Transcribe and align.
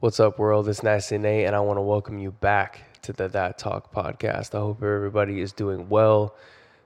What's 0.00 0.20
up, 0.20 0.38
world? 0.38 0.68
It's 0.68 0.84
Nasty 0.84 1.18
Nate, 1.18 1.44
and 1.46 1.56
I 1.56 1.58
want 1.58 1.76
to 1.76 1.82
welcome 1.82 2.20
you 2.20 2.30
back 2.30 2.84
to 3.02 3.12
the 3.12 3.26
That 3.30 3.58
Talk 3.58 3.92
podcast. 3.92 4.54
I 4.54 4.58
hope 4.58 4.80
everybody 4.80 5.40
is 5.40 5.50
doing 5.50 5.88
well. 5.88 6.36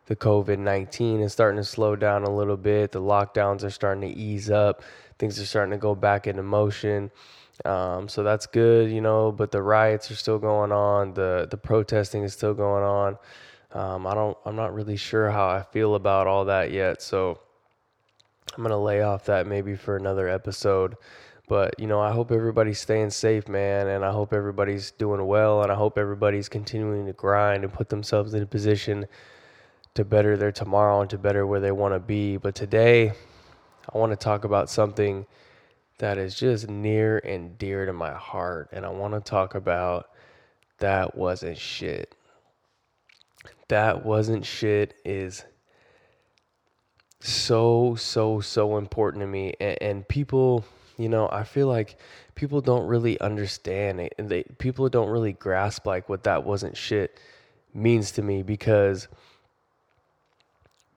The 0.07 0.17
COVID 0.17 0.59
19 0.59 1.21
is 1.21 1.31
starting 1.31 1.59
to 1.59 1.65
slow 1.65 1.95
down 1.95 2.25
a 2.25 2.35
little 2.35 2.57
bit. 2.57 2.91
The 2.91 3.03
lockdowns 3.03 3.65
are 3.65 3.71
starting 3.71 4.01
to 4.11 4.19
ease 4.19 4.51
up. 4.51 4.83
Things 5.19 5.39
are 5.39 5.45
starting 5.45 5.73
to 5.73 5.77
go 5.77 5.95
back 5.95 6.27
into 6.27 6.43
motion. 6.43 7.11
Um, 7.67 8.09
so 8.09 8.23
that's 8.23 8.47
good, 8.47 8.91
you 8.91 9.03
know, 9.03 9.31
but 9.31 9.51
the 9.51 9.61
riots 9.61 10.11
are 10.11 10.17
still 10.17 10.39
going 10.39 10.73
on. 10.73 11.13
The, 11.13 11.49
the 11.51 11.59
protesting 11.59 12.23
is 12.23 12.33
still 12.33 12.55
going 12.55 12.83
on. 12.83 13.19
Um, 13.73 14.07
I 14.07 14.15
don't, 14.15 14.39
I'm 14.47 14.57
not 14.57 14.73
really 14.73 14.97
sure 14.97 15.31
how 15.31 15.49
I 15.49 15.61
feel 15.65 15.97
about 15.97 16.27
all 16.27 16.47
that 16.47 16.71
yet. 16.71 17.03
So 17.03 17.41
I'm 18.57 18.63
going 18.63 18.71
to 18.71 18.79
lay 18.79 19.03
off 19.03 19.27
that 19.27 19.47
maybe 19.47 19.77
for 19.77 19.97
another 19.97 20.29
episode. 20.29 20.97
But, 21.49 21.75
you 21.79 21.87
know, 21.87 22.01
I 22.01 22.13
hope 22.13 22.31
everybody's 22.31 22.81
staying 22.81 23.11
safe, 23.11 23.49
man. 23.49 23.89
And 23.89 24.05
I 24.05 24.13
hope 24.13 24.33
everybody's 24.33 24.93
doing 24.93 25.27
well. 25.27 25.63
And 25.63 25.73
I 25.73 25.75
hope 25.75 25.99
everybody's 25.99 26.49
continuing 26.49 27.07
to 27.07 27.13
grind 27.13 27.65
and 27.65 27.73
put 27.73 27.89
themselves 27.89 28.33
in 28.35 28.43
a 28.43 28.47
position 28.47 29.07
to 29.95 30.05
better 30.05 30.37
their 30.37 30.53
tomorrow 30.53 31.01
and 31.01 31.11
to 31.11 31.19
better 31.19 31.47
where 31.47 31.61
they 31.61 31.73
want 31.73 31.95
to 31.95 32.01
be. 32.01 32.37
But 32.37 32.55
today, 32.55 33.13
I 33.93 33.99
want 33.99 34.13
to 34.13 34.17
talk 34.17 34.45
about 34.45 34.71
something 34.71 35.27
that 35.99 36.17
is 36.17 36.35
just 36.35 36.69
near 36.69 37.19
and 37.19 37.59
dear 37.59 37.87
to 37.87 37.93
my 37.93 38.13
heart. 38.13 38.71
And 38.73 38.87
I 38.87 38.89
want 38.89 39.15
to 39.15 39.21
talk 39.21 39.55
about 39.55 40.11
that 40.79 41.17
wasn't 41.17 41.59
shit. 41.59 42.15
That 43.69 44.05
wasn't 44.05 44.45
shit 44.45 44.95
is 45.05 45.45
so, 47.21 47.95
so, 47.95 48.41
so 48.41 48.79
important 48.79 49.23
to 49.23 49.27
me. 49.27 49.55
And, 49.61 49.79
and 49.81 50.09
people 50.09 50.65
you 50.97 51.09
know, 51.09 51.29
I 51.31 51.45
feel 51.45 51.67
like 51.67 51.97
people 52.35 52.61
don't 52.61 52.87
really 52.87 53.21
understand 53.21 54.01
it. 54.01 54.15
And 54.19 54.29
they 54.29 54.45
people 54.59 54.89
don't 54.89 55.09
really 55.09 55.33
grasp 55.33 55.87
like 55.87 56.09
what 56.09 56.25
that 56.25 56.45
wasn't 56.45 56.77
shit 56.77 57.19
means 57.75 58.13
to 58.13 58.23
me 58.23 58.43
because 58.43 59.09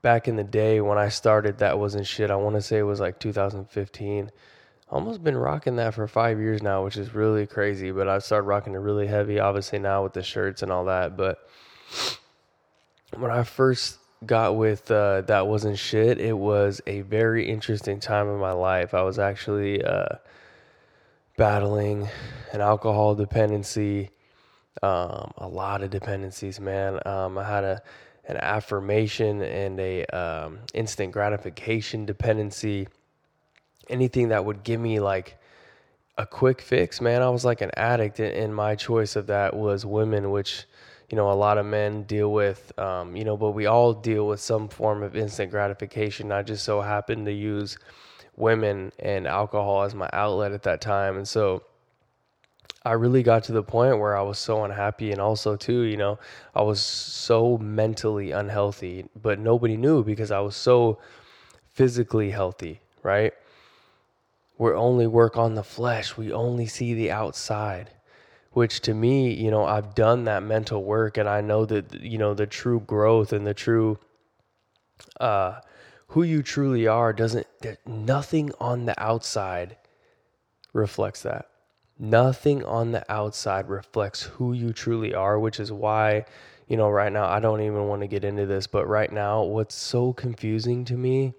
back 0.02 0.28
in 0.28 0.36
the 0.36 0.44
day 0.44 0.82
when 0.82 0.98
I 0.98 1.10
started 1.10 1.60
that 1.60 1.80
wasn't 1.80 2.06
shit. 2.06 2.30
I 2.30 2.36
want 2.36 2.56
to 2.56 2.62
say 2.62 2.78
it 2.78 2.84
was 2.84 3.00
like 3.00 3.20
2015. 3.20 4.32
Almost 4.92 5.24
been 5.24 5.36
rocking 5.36 5.78
that 5.78 5.96
for 5.96 6.08
five 6.08 6.40
years 6.40 6.62
now, 6.62 6.84
which 6.84 6.96
is 6.96 7.16
really 7.16 7.48
crazy. 7.48 7.92
But 7.92 8.08
I 8.08 8.20
started 8.20 8.46
rocking 8.46 8.74
it 8.76 8.78
really 8.78 9.08
heavy, 9.08 9.40
obviously 9.40 9.80
now 9.80 10.04
with 10.04 10.14
the 10.14 10.22
shirts 10.22 10.62
and 10.62 10.72
all 10.72 10.86
that. 10.86 11.18
But 11.18 11.40
when 13.18 13.32
I 13.32 13.44
first 13.44 13.98
got 14.26 14.56
with 14.56 14.90
uh, 14.92 15.22
that 15.22 15.48
wasn't 15.48 15.78
shit. 15.78 16.20
It 16.20 16.38
was 16.38 16.82
a 16.88 17.02
very 17.02 17.50
interesting 17.50 18.00
time 18.00 18.28
in 18.30 18.38
my 18.38 18.52
life. 18.52 18.94
I 18.94 19.02
was 19.02 19.20
actually 19.20 19.84
uh, 19.84 20.18
battling 21.38 22.08
an 22.54 22.62
alcohol 22.62 23.16
dependency, 23.16 24.12
um, 24.82 25.32
a 25.38 25.48
lot 25.48 25.82
of 25.82 25.90
dependencies, 25.90 26.60
man. 26.60 27.00
Um, 27.06 27.38
I 27.38 27.44
had 27.44 27.64
a 27.64 27.82
an 28.28 28.38
affirmation 28.38 29.42
and 29.44 29.80
a 29.80 30.04
um, 30.06 30.60
instant 30.74 31.12
gratification 31.12 32.06
dependency. 32.06 32.88
Anything 33.88 34.30
that 34.30 34.44
would 34.44 34.64
give 34.64 34.80
me 34.80 35.00
like 35.00 35.38
a 36.18 36.26
quick 36.26 36.62
fix, 36.62 37.02
man. 37.02 37.22
I 37.22 37.30
was 37.30 37.46
like 37.46 37.62
an 37.62 37.72
addict, 37.76 38.20
and 38.20 38.56
my 38.56 38.76
choice 38.76 39.16
of 39.16 39.28
that 39.28 39.56
was 39.56 39.86
women, 39.86 40.32
which 40.32 40.66
you 41.10 41.16
know 41.16 41.32
a 41.32 41.34
lot 41.34 41.58
of 41.58 41.66
men 41.66 42.04
deal 42.04 42.32
with 42.32 42.78
um, 42.80 43.16
you 43.16 43.24
know 43.24 43.38
but 43.38 43.52
we 43.52 43.66
all 43.66 43.94
deal 43.94 44.28
with 44.28 44.40
some 44.40 44.68
form 44.68 45.04
of 45.04 45.16
instant 45.16 45.52
gratification. 45.52 46.32
I 46.32 46.42
just 46.42 46.64
so 46.64 46.82
happened 46.82 47.26
to 47.26 47.34
use 47.34 47.78
women 48.36 48.92
and 49.00 49.28
alcohol 49.28 49.84
as 49.84 49.96
my 49.96 50.10
outlet 50.14 50.52
at 50.52 50.64
that 50.64 50.82
time. 50.82 51.18
And 51.18 51.28
so 51.28 51.64
i 52.84 52.92
really 52.92 53.24
got 53.24 53.44
to 53.44 53.52
the 53.52 53.64
point 53.64 53.98
where 53.98 54.16
i 54.16 54.22
was 54.22 54.38
so 54.38 54.64
unhappy 54.64 55.12
and 55.12 55.20
also 55.20 55.56
too 55.56 55.82
you 55.82 55.98
know 55.98 56.20
i 56.54 56.62
was 56.62 56.80
so 56.80 57.58
mentally 57.58 58.30
unhealthy 58.30 59.06
but 59.20 59.40
nobody 59.40 59.76
knew 59.76 60.04
because 60.04 60.30
i 60.30 60.40
was 60.40 60.56
so 60.56 61.00
physically 61.74 62.30
healthy 62.30 62.80
right? 63.06 63.34
We 64.58 64.72
only 64.72 65.06
work 65.06 65.38
on 65.38 65.54
the 65.54 65.64
flesh. 65.64 66.18
We 66.18 66.34
only 66.34 66.66
see 66.66 66.94
the 66.94 67.12
outside 67.12 67.92
which 68.56 68.80
to 68.80 68.94
me, 68.94 69.34
you 69.34 69.52
know, 69.52 69.66
I've 69.66 69.94
done 69.94 70.24
that 70.24 70.42
mental 70.42 70.82
work 70.82 71.18
and 71.18 71.28
I 71.28 71.42
know 71.42 71.66
that, 71.66 72.02
you 72.02 72.18
know, 72.18 72.34
the 72.34 72.48
true 72.48 72.80
growth 72.80 73.34
and 73.34 73.46
the 73.46 73.54
true, 73.54 74.00
uh, 75.20 75.60
who 76.08 76.24
you 76.24 76.42
truly 76.42 76.88
are 76.88 77.12
doesn't, 77.12 77.46
nothing 77.86 78.54
on 78.62 78.86
the 78.86 78.98
outside 78.98 79.76
reflects 80.72 81.22
that. 81.24 81.50
Nothing 82.00 82.64
on 82.64 82.94
the 82.94 83.04
outside 83.12 83.68
reflects 83.68 84.22
who 84.24 84.54
you 84.54 84.72
truly 84.72 85.14
are, 85.14 85.38
which 85.38 85.60
is 85.60 85.74
why, 85.74 86.24
you 86.70 86.78
know, 86.78 86.90
right 86.90 87.12
now, 87.12 87.26
I 87.26 87.42
don't 87.42 87.60
even 87.60 87.90
want 87.90 88.04
to 88.04 88.08
get 88.08 88.24
into 88.24 88.46
this, 88.46 88.68
but 88.68 88.88
right 88.88 89.12
now, 89.12 89.44
what's 89.44 89.76
so 89.76 90.14
confusing 90.14 90.86
to 90.86 90.96
me 90.96 91.34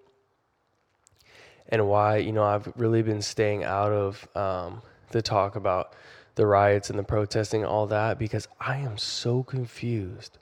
and 1.71 1.89
why, 1.89 2.19
you 2.19 2.33
know, 2.33 2.45
I've 2.45 2.71
really 2.77 3.01
been 3.01 3.23
staying 3.23 3.65
out 3.65 3.93
of 3.93 4.29
um, 4.37 4.83
the 5.13 5.23
talk 5.23 5.57
about 5.57 5.95
the 6.37 6.47
riots 6.47 6.91
and 6.91 6.99
the 6.99 7.03
protesting, 7.03 7.65
all 7.65 7.87
that, 7.89 8.19
because 8.19 8.47
I 8.61 8.79
am 8.79 8.97
so 8.97 9.43
confused 9.43 10.39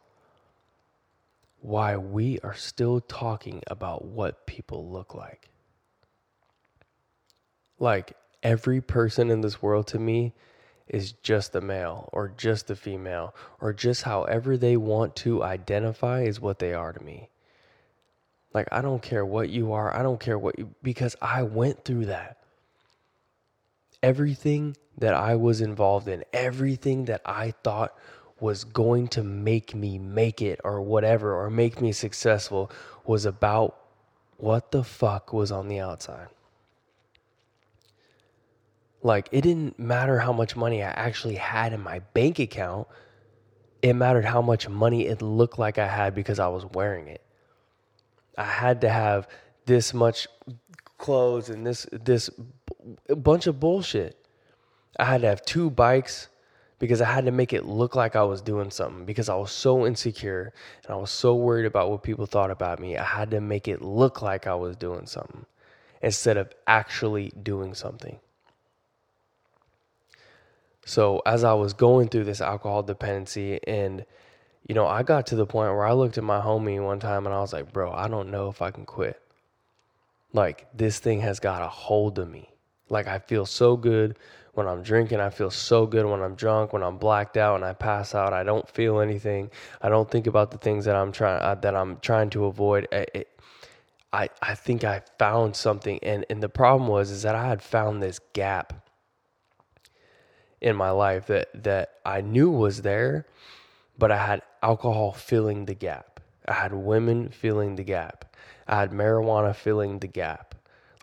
why 1.60 1.97
we 1.97 2.38
are 2.41 2.55
still 2.55 3.00
talking 3.00 3.62
about 3.69 4.05
what 4.05 4.47
people 4.47 4.91
look 4.91 5.15
like. 5.15 5.49
Like 7.78 8.16
every 8.43 8.81
person 8.81 9.31
in 9.31 9.41
this 9.41 9.62
world 9.62 9.87
to 9.88 9.99
me 9.99 10.34
is 10.87 11.12
just 11.12 11.55
a 11.56 11.60
male 11.60 12.11
or 12.12 12.28
just 12.37 12.71
a 12.71 12.76
female 12.76 13.34
or 13.61 13.72
just 13.72 14.03
however 14.03 14.56
they 14.56 14.76
want 14.76 15.16
to 15.16 15.43
identify 15.43 16.22
is 16.22 16.41
what 16.41 16.59
they 16.59 16.75
are 16.75 16.93
to 16.93 17.03
me. 17.03 17.31
Like, 18.53 18.69
I 18.71 18.82
don't 18.82 19.03
care 19.03 19.25
what 19.25 19.49
you 19.49 19.72
are. 19.72 19.93
I 19.97 20.03
don't 20.03 20.21
care 20.21 20.38
what 20.38 20.59
you, 20.59 20.75
because 20.82 21.16
I 21.21 21.43
went 21.43 21.84
through 21.84 22.06
that 22.06 22.38
everything 24.03 24.76
that 24.99 25.15
I 25.15 25.37
was 25.37 25.60
involved 25.60 26.09
in, 26.09 26.25
everything 26.32 27.06
that 27.06 27.21
I 27.25 27.53
thought 27.62 27.97
was 28.41 28.65
going 28.65 29.09
to 29.09 29.22
make 29.22 29.75
me 29.75 29.99
make 29.99 30.43
it 30.43 30.60
or 30.65 30.81
whatever, 30.81 31.34
or 31.34 31.50
make 31.50 31.81
me 31.81 31.93
successful, 31.93 32.71
was 33.05 33.25
about 33.25 33.77
what 34.37 34.71
the 34.72 34.84
fuck 34.84 35.32
was 35.32 35.50
on 35.50 35.69
the 35.69 35.81
outside. 35.81 36.28
Like, 39.03 39.28
it 39.32 39.43
didn't 39.43 39.78
matter 39.78 40.19
how 40.19 40.32
much 40.32 40.56
money 40.56 40.82
I 40.82 40.91
actually 40.91 41.37
had 41.37 41.72
in 41.72 41.81
my 41.82 41.99
bank 42.15 42.38
account. 42.38 42.88
It 43.82 43.93
mattered 43.93 44.25
how 44.25 44.41
much 44.41 44.69
money 44.69 45.06
it 45.06 45.21
looked 45.21 45.59
like 45.59 45.78
I 45.78 45.87
had 45.87 46.15
because 46.15 46.38
I 46.38 46.49
was 46.49 46.65
wearing 46.65 47.09
it. 47.09 47.22
I 48.38 48.44
had 48.44 48.81
to 48.81 48.88
have 48.88 49.28
this 49.66 49.93
much 49.93 50.26
clothes 50.99 51.50
and 51.50 51.66
this 51.66 51.87
this 51.93 52.31
bunch 53.09 53.47
of 53.47 53.61
bullshit. 53.61 54.23
I 54.99 55.05
had 55.05 55.22
to 55.22 55.28
have 55.28 55.44
two 55.44 55.71
bikes 55.71 56.28
because 56.78 57.00
I 57.00 57.10
had 57.10 57.25
to 57.25 57.31
make 57.31 57.53
it 57.53 57.65
look 57.65 57.94
like 57.94 58.16
I 58.16 58.22
was 58.25 58.43
doing 58.43 58.71
something 58.71 59.05
because 59.05 59.28
I 59.28 59.34
was 59.34 59.50
so 59.50 59.87
insecure 59.87 60.53
and 60.84 60.93
I 60.93 60.97
was 60.97 61.10
so 61.10 61.34
worried 61.34 61.66
about 61.66 61.91
what 61.91 62.03
people 62.03 62.27
thought 62.27 62.50
about 62.50 62.81
me. 62.81 62.97
I 62.97 63.05
had 63.05 63.31
to 63.31 63.41
make 63.41 63.69
it 63.69 63.82
look 63.82 64.22
like 64.22 64.47
I 64.47 64.55
was 64.55 64.77
doing 64.77 65.06
something 65.06 65.47
instead 66.03 66.37
of 66.37 66.53
actually 66.66 67.32
doing 67.43 67.75
something. 67.75 68.19
So, 70.87 71.22
as 71.25 71.44
I 71.44 71.55
was 71.55 71.72
going 71.72 72.09
through 72.09 72.25
this 72.25 72.43
alcohol 72.43 72.82
dependency, 72.82 73.59
and 73.66 74.05
you 74.69 74.75
know, 74.75 74.87
I 74.87 75.03
got 75.03 75.26
to 75.28 75.37
the 75.37 75.47
point 75.47 75.72
where 75.72 75.87
I 75.87 75.93
looked 75.93 76.19
at 76.19 76.25
my 76.25 76.41
homie 76.41 76.84
one 76.84 77.00
time 77.00 77.26
and 77.26 77.34
I 77.34 77.41
was 77.41 77.53
like, 77.53 77.72
bro, 77.72 77.93
I 77.93 78.09
don't 78.09 78.31
know 78.31 78.49
if 78.49 78.61
I 78.61 78.71
can 78.71 78.84
quit. 78.84 79.21
Like, 80.32 80.66
this 80.75 80.99
thing 80.99 81.21
has 81.21 81.41
got 81.41 81.62
a 81.62 81.69
hold 81.69 82.19
of 82.19 82.31
me. 82.31 82.50
Like, 82.91 83.06
I 83.06 83.19
feel 83.19 83.47
so 83.47 83.76
good 83.76 84.19
when 84.56 84.66
I'm 84.69 84.82
drinking. 84.82 85.20
I 85.20 85.31
feel 85.31 85.50
so 85.50 85.87
good 85.87 86.06
when 86.06 86.23
I'm 86.23 86.34
drunk, 86.34 86.73
when 86.73 86.82
I'm 86.82 86.99
blacked 86.99 87.37
out 87.37 87.56
and 87.56 87.64
I 87.64 87.73
pass 87.73 88.14
out. 88.14 88.32
I 88.32 88.43
don't 88.44 88.69
feel 88.69 89.00
anything. 89.00 89.50
I 89.82 89.88
don't 89.88 90.11
think 90.11 90.26
about 90.26 90.50
the 90.50 90.58
things 90.58 90.84
that 90.84 90.96
I'm 90.96 91.12
trying 91.12 91.43
uh, 91.43 91.55
that 91.56 91.75
I'm 91.75 91.99
trying 92.00 92.31
to 92.31 92.46
avoid. 92.46 92.88
It, 92.93 93.28
I 94.12 94.28
I 94.40 94.55
think 94.55 94.84
I 94.84 95.02
found 95.19 95.56
something, 95.56 95.99
and 96.02 96.25
and 96.31 96.43
the 96.43 96.49
problem 96.49 96.88
was 96.88 97.11
is 97.11 97.23
that 97.23 97.34
I 97.34 97.49
had 97.49 97.62
found 97.62 98.02
this 98.02 98.20
gap 98.32 98.88
in 100.61 100.76
my 100.76 100.90
life 100.90 101.26
that 101.26 101.49
that 101.64 101.94
I 102.06 102.20
knew 102.20 102.50
was 102.50 102.82
there, 102.82 103.26
but 103.99 104.12
I 104.12 104.25
had 104.25 104.43
alcohol 104.62 105.12
filling 105.12 105.67
the 105.67 105.75
gap. 105.75 106.20
I 106.46 106.55
had 106.55 106.73
women 106.73 107.28
filling 107.31 107.76
the 107.76 107.84
gap. 107.84 108.37
I 108.67 108.81
had 108.81 108.93
marijuana 108.93 109.55
filling 109.55 109.99
the 109.99 110.06
gap. 110.06 110.53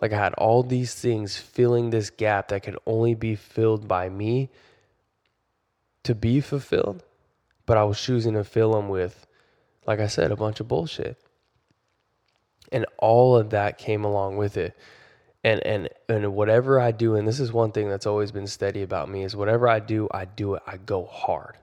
Like 0.01 0.13
I 0.13 0.17
had 0.17 0.33
all 0.35 0.63
these 0.63 0.95
things 0.95 1.37
filling 1.37 1.91
this 1.91 2.09
gap 2.11 2.49
that 2.49 2.63
could 2.63 2.77
only 2.87 3.15
be 3.15 3.35
filled 3.35 3.87
by 3.87 4.09
me 4.09 4.49
to 6.03 6.15
be 6.15 6.41
fulfilled. 6.41 7.03
But 7.65 7.77
I 7.77 7.83
was 7.85 8.01
choosing 8.01 8.33
to 8.35 8.43
fill 8.43 8.73
them 8.73 8.89
with, 8.89 9.27
like 9.87 9.99
I 9.99 10.07
said, 10.07 10.31
a 10.31 10.37
bunch 10.37 10.59
of 10.61 10.67
bullshit. 10.67 11.17
And 12.71 12.85
all 12.99 13.37
of 13.37 13.51
that 13.51 13.77
came 13.77 14.05
along 14.05 14.37
with 14.37 14.57
it. 14.57 14.77
and 15.43 15.65
and 15.65 15.89
and 16.09 16.33
whatever 16.35 16.79
I 16.79 16.91
do, 16.91 17.15
and 17.15 17.27
this 17.27 17.39
is 17.39 17.53
one 17.53 17.71
thing 17.71 17.89
that's 17.89 18.07
always 18.07 18.31
been 18.31 18.47
steady 18.47 18.83
about 18.83 19.09
me 19.09 19.23
is 19.23 19.35
whatever 19.35 19.67
I 19.67 19.79
do, 19.79 20.07
I 20.11 20.25
do 20.25 20.55
it. 20.55 20.63
I 20.67 20.77
go 20.77 21.05
hard. 21.05 21.57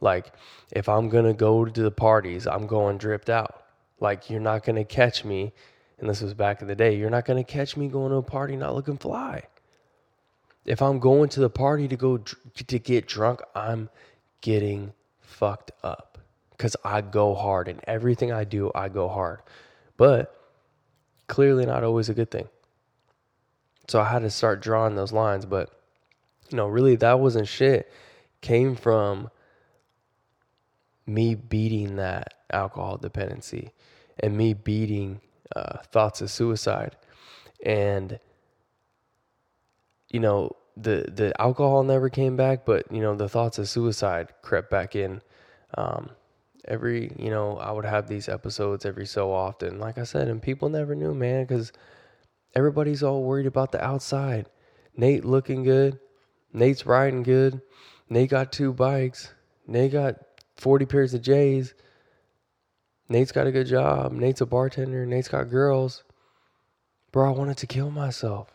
Like 0.00 0.32
if 0.72 0.88
I'm 0.88 1.08
gonna 1.08 1.34
go 1.34 1.64
to 1.66 1.82
the 1.82 1.90
parties, 1.92 2.46
I'm 2.46 2.66
going 2.66 2.98
dripped 2.98 3.30
out. 3.30 3.64
Like 4.00 4.30
you're 4.30 4.40
not 4.40 4.64
gonna 4.64 4.84
catch 4.84 5.24
me, 5.24 5.52
and 5.98 6.08
this 6.08 6.20
was 6.20 6.34
back 6.34 6.62
in 6.62 6.68
the 6.68 6.74
day. 6.74 6.96
You're 6.96 7.10
not 7.10 7.24
gonna 7.24 7.44
catch 7.44 7.76
me 7.76 7.88
going 7.88 8.10
to 8.10 8.16
a 8.16 8.22
party 8.22 8.56
not 8.56 8.74
looking 8.74 8.98
fly. 8.98 9.44
If 10.64 10.82
I'm 10.82 10.98
going 10.98 11.30
to 11.30 11.40
the 11.40 11.50
party 11.50 11.88
to 11.88 11.96
go 11.96 12.18
to 12.18 12.78
get 12.78 13.08
drunk, 13.08 13.40
I'm 13.54 13.88
getting 14.40 14.92
fucked 15.20 15.72
up 15.82 16.18
because 16.50 16.76
I 16.84 17.00
go 17.00 17.34
hard 17.34 17.68
and 17.68 17.80
everything 17.84 18.32
I 18.32 18.44
do, 18.44 18.70
I 18.74 18.88
go 18.88 19.08
hard. 19.08 19.40
But 19.96 20.34
clearly 21.28 21.64
not 21.64 21.84
always 21.84 22.08
a 22.08 22.14
good 22.14 22.30
thing. 22.30 22.48
So 23.86 24.00
I 24.00 24.04
had 24.04 24.22
to 24.22 24.30
start 24.30 24.60
drawing 24.60 24.96
those 24.96 25.12
lines. 25.12 25.46
But, 25.46 25.70
you 26.50 26.56
know, 26.56 26.66
really, 26.66 26.96
that 26.96 27.20
wasn't 27.20 27.48
shit. 27.48 27.90
Came 28.40 28.74
from 28.74 29.30
me 31.06 31.34
beating 31.34 31.96
that 31.96 32.34
alcohol 32.50 32.96
dependency 32.98 33.72
and 34.20 34.36
me 34.36 34.52
beating 34.52 35.20
uh, 35.54 35.78
thoughts 35.92 36.20
of 36.20 36.30
suicide. 36.30 36.96
And, 37.64 38.18
you 40.08 40.20
know, 40.20 40.56
the, 40.76 41.10
the 41.12 41.40
alcohol 41.40 41.82
never 41.82 42.08
came 42.08 42.36
back, 42.36 42.64
but, 42.64 42.90
you 42.92 43.00
know, 43.00 43.14
the 43.16 43.28
thoughts 43.28 43.58
of 43.58 43.68
suicide 43.68 44.32
crept 44.42 44.70
back 44.70 44.94
in. 44.94 45.22
Um, 45.76 46.10
every, 46.66 47.10
you 47.18 47.30
know, 47.30 47.56
I 47.56 47.72
would 47.72 47.84
have 47.84 48.08
these 48.08 48.28
episodes 48.28 48.84
every 48.84 49.06
so 49.06 49.32
often, 49.32 49.78
like 49.78 49.98
I 49.98 50.04
said, 50.04 50.28
and 50.28 50.40
people 50.40 50.68
never 50.68 50.94
knew, 50.94 51.14
man, 51.14 51.44
because 51.44 51.72
everybody's 52.54 53.02
all 53.02 53.22
worried 53.24 53.46
about 53.46 53.72
the 53.72 53.84
outside. 53.84 54.48
Nate 54.96 55.24
looking 55.24 55.62
good. 55.64 55.98
Nate's 56.52 56.86
riding 56.86 57.22
good. 57.22 57.60
Nate 58.08 58.30
got 58.30 58.52
two 58.52 58.72
bikes. 58.72 59.32
Nate 59.66 59.92
got 59.92 60.16
40 60.56 60.86
pairs 60.86 61.14
of 61.14 61.22
J's. 61.22 61.74
Nate's 63.08 63.32
got 63.32 63.46
a 63.46 63.52
good 63.52 63.66
job. 63.66 64.12
Nate's 64.12 64.40
a 64.40 64.46
bartender. 64.46 65.06
Nate's 65.06 65.28
got 65.28 65.50
girls. 65.50 66.04
Bro, 67.10 67.28
I 67.32 67.36
wanted 67.36 67.56
to 67.58 67.66
kill 67.66 67.90
myself. 67.90 68.48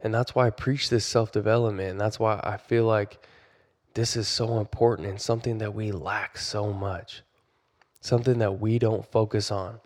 And 0.00 0.12
that's 0.12 0.34
why 0.34 0.46
I 0.46 0.50
preach 0.50 0.88
this 0.88 1.04
self 1.04 1.30
development. 1.30 1.90
And 1.90 2.00
that's 2.00 2.18
why 2.18 2.40
I 2.42 2.56
feel 2.56 2.84
like 2.84 3.24
this 3.94 4.16
is 4.16 4.28
so 4.28 4.58
important 4.58 5.08
and 5.08 5.20
something 5.20 5.58
that 5.58 5.74
we 5.74 5.92
lack 5.92 6.38
so 6.38 6.72
much. 6.72 7.22
Something 8.00 8.38
that 8.38 8.60
we 8.60 8.78
don't 8.78 9.04
focus 9.10 9.50
on 9.50 9.80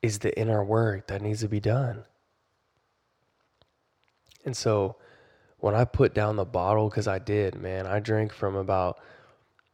is 0.00 0.20
the 0.20 0.36
inner 0.38 0.64
work 0.64 1.08
that 1.08 1.20
needs 1.20 1.40
to 1.40 1.48
be 1.48 1.60
done. 1.60 2.04
And 4.44 4.56
so 4.56 4.96
when 5.58 5.74
I 5.74 5.84
put 5.84 6.14
down 6.14 6.36
the 6.36 6.44
bottle, 6.44 6.88
because 6.88 7.08
I 7.08 7.18
did, 7.18 7.56
man, 7.56 7.86
I 7.86 7.98
drank 7.98 8.32
from 8.32 8.56
about 8.56 8.98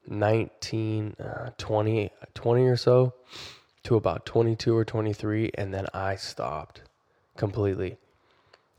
19, 0.06 1.16
uh, 1.18 1.50
20, 1.56 2.10
20 2.34 2.62
or 2.64 2.76
so 2.76 3.14
to 3.84 3.96
about 3.96 4.26
22 4.26 4.76
or 4.76 4.84
23, 4.84 5.50
and 5.56 5.72
then 5.72 5.86
I 5.92 6.16
stopped 6.16 6.82
completely. 7.36 7.98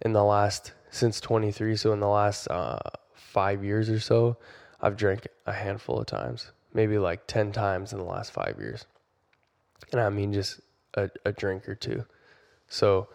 In 0.01 0.13
the 0.13 0.23
last, 0.23 0.73
since 0.89 1.19
23, 1.21 1.75
so 1.75 1.93
in 1.93 1.99
the 1.99 2.07
last 2.07 2.47
uh, 2.47 2.79
five 3.13 3.63
years 3.63 3.89
or 3.89 3.99
so, 3.99 4.37
I've 4.81 4.97
drank 4.97 5.27
a 5.45 5.53
handful 5.53 5.99
of 5.99 6.05
times, 6.05 6.51
maybe 6.73 6.97
like 6.97 7.27
10 7.27 7.51
times 7.51 7.93
in 7.93 7.99
the 7.99 8.05
last 8.05 8.31
five 8.31 8.57
years. 8.59 8.85
And 9.91 10.01
I 10.01 10.09
mean, 10.09 10.33
just 10.33 10.59
a, 10.95 11.09
a 11.25 11.31
drink 11.31 11.67
or 11.69 11.75
two. 11.75 12.05
So 12.67 13.07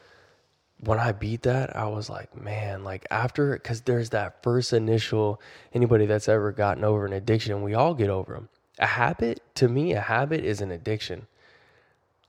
when 0.82 0.98
I 0.98 1.12
beat 1.12 1.42
that, 1.42 1.76
I 1.76 1.86
was 1.88 2.08
like, 2.08 2.34
man, 2.34 2.84
like 2.84 3.06
after, 3.10 3.52
because 3.52 3.82
there's 3.82 4.10
that 4.10 4.42
first 4.42 4.72
initial, 4.72 5.40
anybody 5.74 6.06
that's 6.06 6.28
ever 6.28 6.52
gotten 6.52 6.84
over 6.84 7.04
an 7.04 7.12
addiction, 7.12 7.62
we 7.62 7.74
all 7.74 7.94
get 7.94 8.08
over 8.08 8.34
them. 8.34 8.48
A 8.78 8.86
habit, 8.86 9.42
to 9.56 9.68
me, 9.68 9.92
a 9.92 10.00
habit 10.00 10.42
is 10.44 10.60
an 10.60 10.70
addiction. 10.70 11.26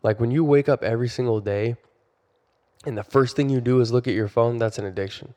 Like 0.04 0.20
when 0.20 0.32
you 0.32 0.44
wake 0.44 0.68
up 0.68 0.84
every 0.84 1.08
single 1.08 1.40
day 1.40 1.78
and 2.86 2.98
the 2.98 3.04
first 3.04 3.36
thing 3.36 3.50
you 3.50 3.62
do 3.62 3.80
is 3.80 3.92
look 3.92 4.08
at 4.08 4.14
your 4.14 4.28
phone, 4.28 4.58
that's 4.58 4.78
an 4.78 4.86
addiction. 4.86 5.34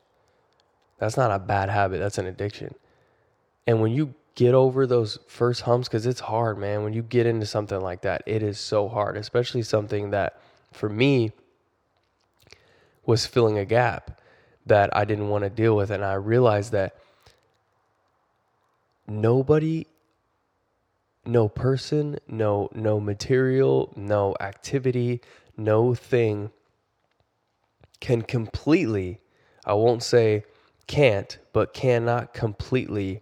That's 0.97 1.15
not 1.15 1.31
a 1.31 1.39
bad 1.39 1.69
habit, 1.69 1.99
that's 1.99 2.17
an 2.17 2.25
addiction. 2.25 2.75
And 3.65 3.81
when 3.81 3.91
you 3.91 4.13
get 4.35 4.53
over 4.53 4.85
those 4.85 5.17
first 5.27 5.61
humps 5.61 5.87
because 5.87 6.05
it's 6.05 6.19
hard, 6.19 6.57
man. 6.57 6.83
When 6.83 6.93
you 6.93 7.01
get 7.01 7.25
into 7.25 7.45
something 7.45 7.79
like 7.79 8.01
that, 8.01 8.21
it 8.25 8.43
is 8.43 8.59
so 8.59 8.89
hard, 8.89 9.15
especially 9.15 9.63
something 9.63 10.11
that 10.11 10.39
for 10.73 10.89
me 10.89 11.31
was 13.05 13.25
filling 13.25 13.57
a 13.57 13.65
gap 13.65 14.21
that 14.65 14.95
I 14.95 15.05
didn't 15.05 15.29
want 15.29 15.43
to 15.43 15.49
deal 15.49 15.75
with. 15.75 15.91
And 15.91 16.03
I 16.03 16.13
realized 16.13 16.71
that 16.71 16.95
nobody, 19.07 19.87
no 21.25 21.47
person, 21.47 22.17
no, 22.27 22.69
no 22.73 22.99
material, 22.99 23.93
no 23.95 24.35
activity, 24.39 25.21
no 25.57 25.93
thing 25.93 26.51
can 27.99 28.21
completely, 28.21 29.19
I 29.65 29.73
won't 29.73 30.03
say 30.03 30.43
can't, 30.87 31.37
but 31.53 31.73
cannot 31.73 32.33
completely 32.33 33.21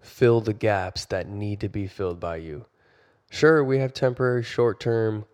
fill 0.00 0.40
the 0.40 0.52
gaps 0.52 1.04
that 1.06 1.28
need 1.28 1.60
to 1.60 1.68
be 1.68 1.86
filled 1.86 2.18
by 2.18 2.36
you. 2.36 2.66
Sure, 3.30 3.62
we 3.62 3.78
have 3.78 3.92
temporary, 3.92 4.42
short 4.42 4.80
term 4.80 5.26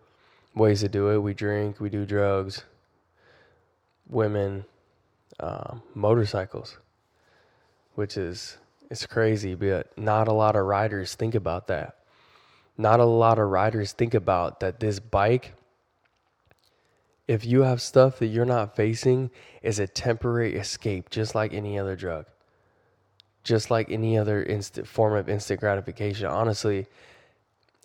ways 0.55 0.81
to 0.81 0.89
do 0.89 1.09
it. 1.09 1.17
We 1.19 1.33
drink, 1.33 1.79
we 1.79 1.89
do 1.89 2.05
drugs, 2.05 2.63
women, 4.07 4.65
um, 5.39 5.81
motorcycles, 5.93 6.77
which 7.95 8.17
is 8.17 8.57
it's 8.89 9.05
crazy, 9.05 9.55
but 9.55 9.97
not 9.97 10.27
a 10.27 10.33
lot 10.33 10.55
of 10.55 10.65
riders 10.65 11.15
think 11.15 11.35
about 11.35 11.67
that. 11.67 11.97
Not 12.77 12.99
a 12.99 13.05
lot 13.05 13.39
of 13.39 13.49
riders 13.49 13.91
think 13.91 14.13
about 14.13 14.59
that 14.61 14.79
this 14.79 14.99
bike 14.99 15.53
if 17.25 17.45
you 17.45 17.61
have 17.61 17.81
stuff 17.81 18.19
that 18.19 18.27
you're 18.27 18.43
not 18.43 18.75
facing 18.75 19.31
is 19.61 19.79
a 19.79 19.87
temporary 19.87 20.55
escape 20.55 21.09
just 21.09 21.33
like 21.33 21.53
any 21.53 21.79
other 21.79 21.95
drug 21.95 22.25
just 23.43 23.69
like 23.69 23.91
any 23.91 24.17
other 24.17 24.43
instant 24.43 24.87
form 24.87 25.13
of 25.13 25.29
instant 25.29 25.59
gratification. 25.59 26.27
Honestly, 26.27 26.87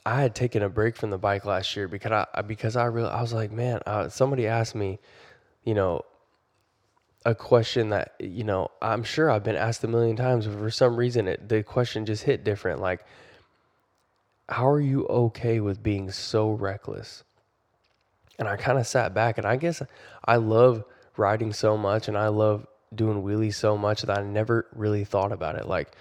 I 0.09 0.23
had 0.23 0.35
taken 0.35 0.63
a 0.63 0.71
break 0.71 0.97
from 0.97 1.11
the 1.11 1.19
bike 1.19 1.45
last 1.45 1.77
year 1.77 1.87
because 1.87 2.11
I 2.13 2.41
because 2.41 2.77
I 2.77 2.87
really 2.87 3.11
I 3.11 3.21
was 3.21 3.35
like, 3.35 3.53
man, 3.53 3.81
uh, 3.85 4.09
somebody 4.09 4.47
asked 4.47 4.75
me, 4.75 5.01
you 5.65 5.75
know, 5.75 6.01
a 7.27 7.35
question 7.35 7.91
that 7.91 8.15
you 8.19 8.43
know 8.43 8.71
I'm 8.81 9.03
sure 9.03 9.31
I've 9.31 9.45
been 9.45 9.55
asked 9.55 9.85
a 9.85 9.87
million 9.87 10.17
times, 10.17 10.47
but 10.47 10.59
for 10.59 10.71
some 10.71 10.97
reason 10.97 11.29
it, 11.29 11.47
the 11.51 11.63
question 11.63 12.07
just 12.07 12.23
hit 12.23 12.43
different. 12.43 12.81
Like, 12.81 13.05
how 14.49 14.67
are 14.67 14.81
you 14.81 15.07
okay 15.09 15.61
with 15.61 15.83
being 15.83 16.11
so 16.11 16.53
reckless? 16.53 17.23
And 18.39 18.49
I 18.49 18.57
kind 18.57 18.79
of 18.79 18.87
sat 18.87 19.13
back, 19.13 19.37
and 19.37 19.47
I 19.47 19.57
guess 19.57 19.83
I 20.25 20.37
love 20.37 20.85
riding 21.19 21.53
so 21.53 21.77
much, 21.77 22.09
and 22.09 22.17
I 22.17 22.29
love 22.29 22.67
doing 22.95 23.23
wheelies 23.23 23.57
so 23.57 23.77
much 23.77 24.01
that 24.01 24.19
I 24.19 24.23
never 24.23 24.69
really 24.75 25.05
thought 25.05 25.33
about 25.33 25.57
it. 25.57 25.69
Like, 25.69 25.93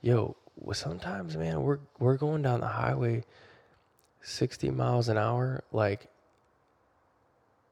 yo, 0.00 0.34
sometimes, 0.72 1.36
man, 1.36 1.62
we're 1.62 1.78
we're 2.00 2.16
going 2.16 2.42
down 2.42 2.58
the 2.58 2.66
highway 2.66 3.22
60 4.22 4.70
miles 4.70 5.08
an 5.08 5.18
hour. 5.18 5.64
Like, 5.72 6.08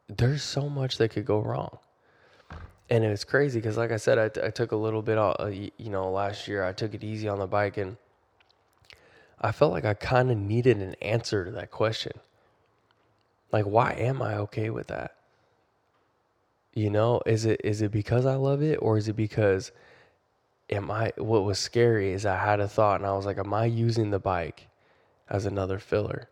there's 0.09 0.43
so 0.43 0.69
much 0.69 0.99
that 0.99 1.11
could 1.11 1.25
go 1.25 1.41
wrong. 1.41 1.79
And 2.89 3.05
it's 3.05 3.25
crazy 3.25 3.61
because, 3.61 3.77
like 3.77 3.93
I 3.93 3.97
said, 3.97 4.19
I, 4.19 4.29
t- 4.29 4.41
I 4.43 4.51
took 4.51 4.73
a 4.73 4.77
little 4.77 5.03
bit, 5.03 5.17
uh, 5.17 5.35
you 5.47 5.91
know, 5.91 6.11
last 6.11 6.49
year 6.49 6.65
I 6.65 6.73
took 6.73 6.93
it 6.93 7.05
easy 7.05 7.29
on 7.29 7.39
the 7.39 7.47
bike 7.47 7.77
and 7.77 7.97
I 9.41 9.53
felt 9.53 9.73
like 9.73 9.85
I 9.85 9.95
kind 9.95 10.31
of 10.31 10.37
needed 10.37 10.79
an 10.79 10.95
answer 11.01 11.45
to 11.45 11.51
that 11.53 11.71
question. 11.71 12.13
Like, 13.53 13.65
why 13.65 13.93
am 13.93 14.21
I 14.21 14.37
okay 14.39 14.71
with 14.71 14.89
that? 14.89 15.17
You 16.75 16.91
know, 16.91 17.21
is 17.27 17.47
it 17.47 17.61
is 17.65 17.83
it 17.83 17.91
because 17.91 18.27
I 18.27 18.35
love 18.35 18.63
it 18.63 18.77
or 18.77 18.97
is 18.97 19.09
it 19.09 19.17
because 19.17 19.73
am 20.69 20.91
I 20.91 21.13
what 21.17 21.45
was 21.45 21.59
scary 21.59 22.13
is 22.13 22.25
I 22.25 22.37
had 22.37 22.61
a 22.61 22.69
thought 22.69 23.01
and 23.01 23.09
I 23.09 23.15
was 23.15 23.27
like, 23.27 23.39
am 23.39 23.53
I 23.53 23.65
using 23.65 24.11
the 24.11 24.21
bike 24.21 24.69
as 25.29 25.47
another 25.47 25.79
filler? 25.79 26.29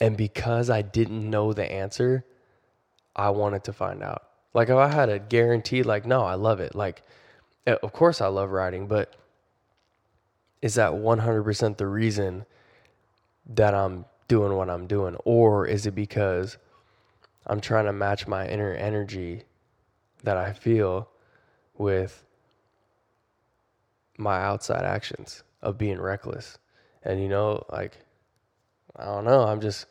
And 0.00 0.16
because 0.16 0.70
I 0.70 0.82
didn't 0.82 1.28
know 1.28 1.52
the 1.52 1.70
answer, 1.70 2.24
I 3.14 3.30
wanted 3.30 3.64
to 3.64 3.72
find 3.72 4.02
out. 4.02 4.22
Like 4.54 4.68
if 4.68 4.76
I 4.76 4.88
had 4.88 5.08
a 5.08 5.18
guarantee, 5.18 5.82
like, 5.82 6.06
no, 6.06 6.22
I 6.22 6.34
love 6.34 6.60
it. 6.60 6.74
Like, 6.74 7.02
eh, 7.66 7.76
of 7.82 7.92
course 7.92 8.20
I 8.20 8.26
love 8.26 8.50
riding, 8.50 8.86
but 8.86 9.14
is 10.62 10.74
that 10.74 10.92
100% 10.92 11.76
the 11.76 11.86
reason 11.86 12.44
that 13.54 13.74
I'm 13.74 14.04
doing 14.28 14.54
what 14.54 14.70
I'm 14.70 14.86
doing? 14.86 15.16
Or 15.24 15.66
is 15.66 15.86
it 15.86 15.94
because 15.94 16.58
I'm 17.46 17.60
trying 17.60 17.84
to 17.84 17.92
match 17.92 18.26
my 18.26 18.46
inner 18.46 18.72
energy 18.72 19.44
that 20.24 20.36
I 20.36 20.52
feel 20.52 21.08
with 21.78 22.24
my 24.18 24.40
outside 24.40 24.84
actions 24.84 25.42
of 25.62 25.78
being 25.78 26.00
reckless. 26.00 26.58
And 27.02 27.20
you 27.22 27.28
know, 27.28 27.64
like 27.70 27.98
I 28.98 29.04
don't 29.04 29.24
know, 29.24 29.42
I'm 29.42 29.60
just 29.60 29.86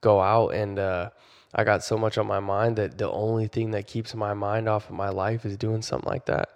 go 0.00 0.20
out 0.20 0.48
and 0.48 0.78
uh, 0.78 1.10
I 1.54 1.64
got 1.64 1.82
so 1.84 1.96
much 1.96 2.18
on 2.18 2.26
my 2.26 2.40
mind 2.40 2.76
that 2.76 2.98
the 2.98 3.10
only 3.10 3.46
thing 3.46 3.70
that 3.72 3.86
keeps 3.86 4.14
my 4.14 4.34
mind 4.34 4.68
off 4.68 4.88
of 4.88 4.96
my 4.96 5.08
life 5.08 5.44
is 5.44 5.56
doing 5.56 5.82
something 5.82 6.08
like 6.08 6.26
that. 6.26 6.50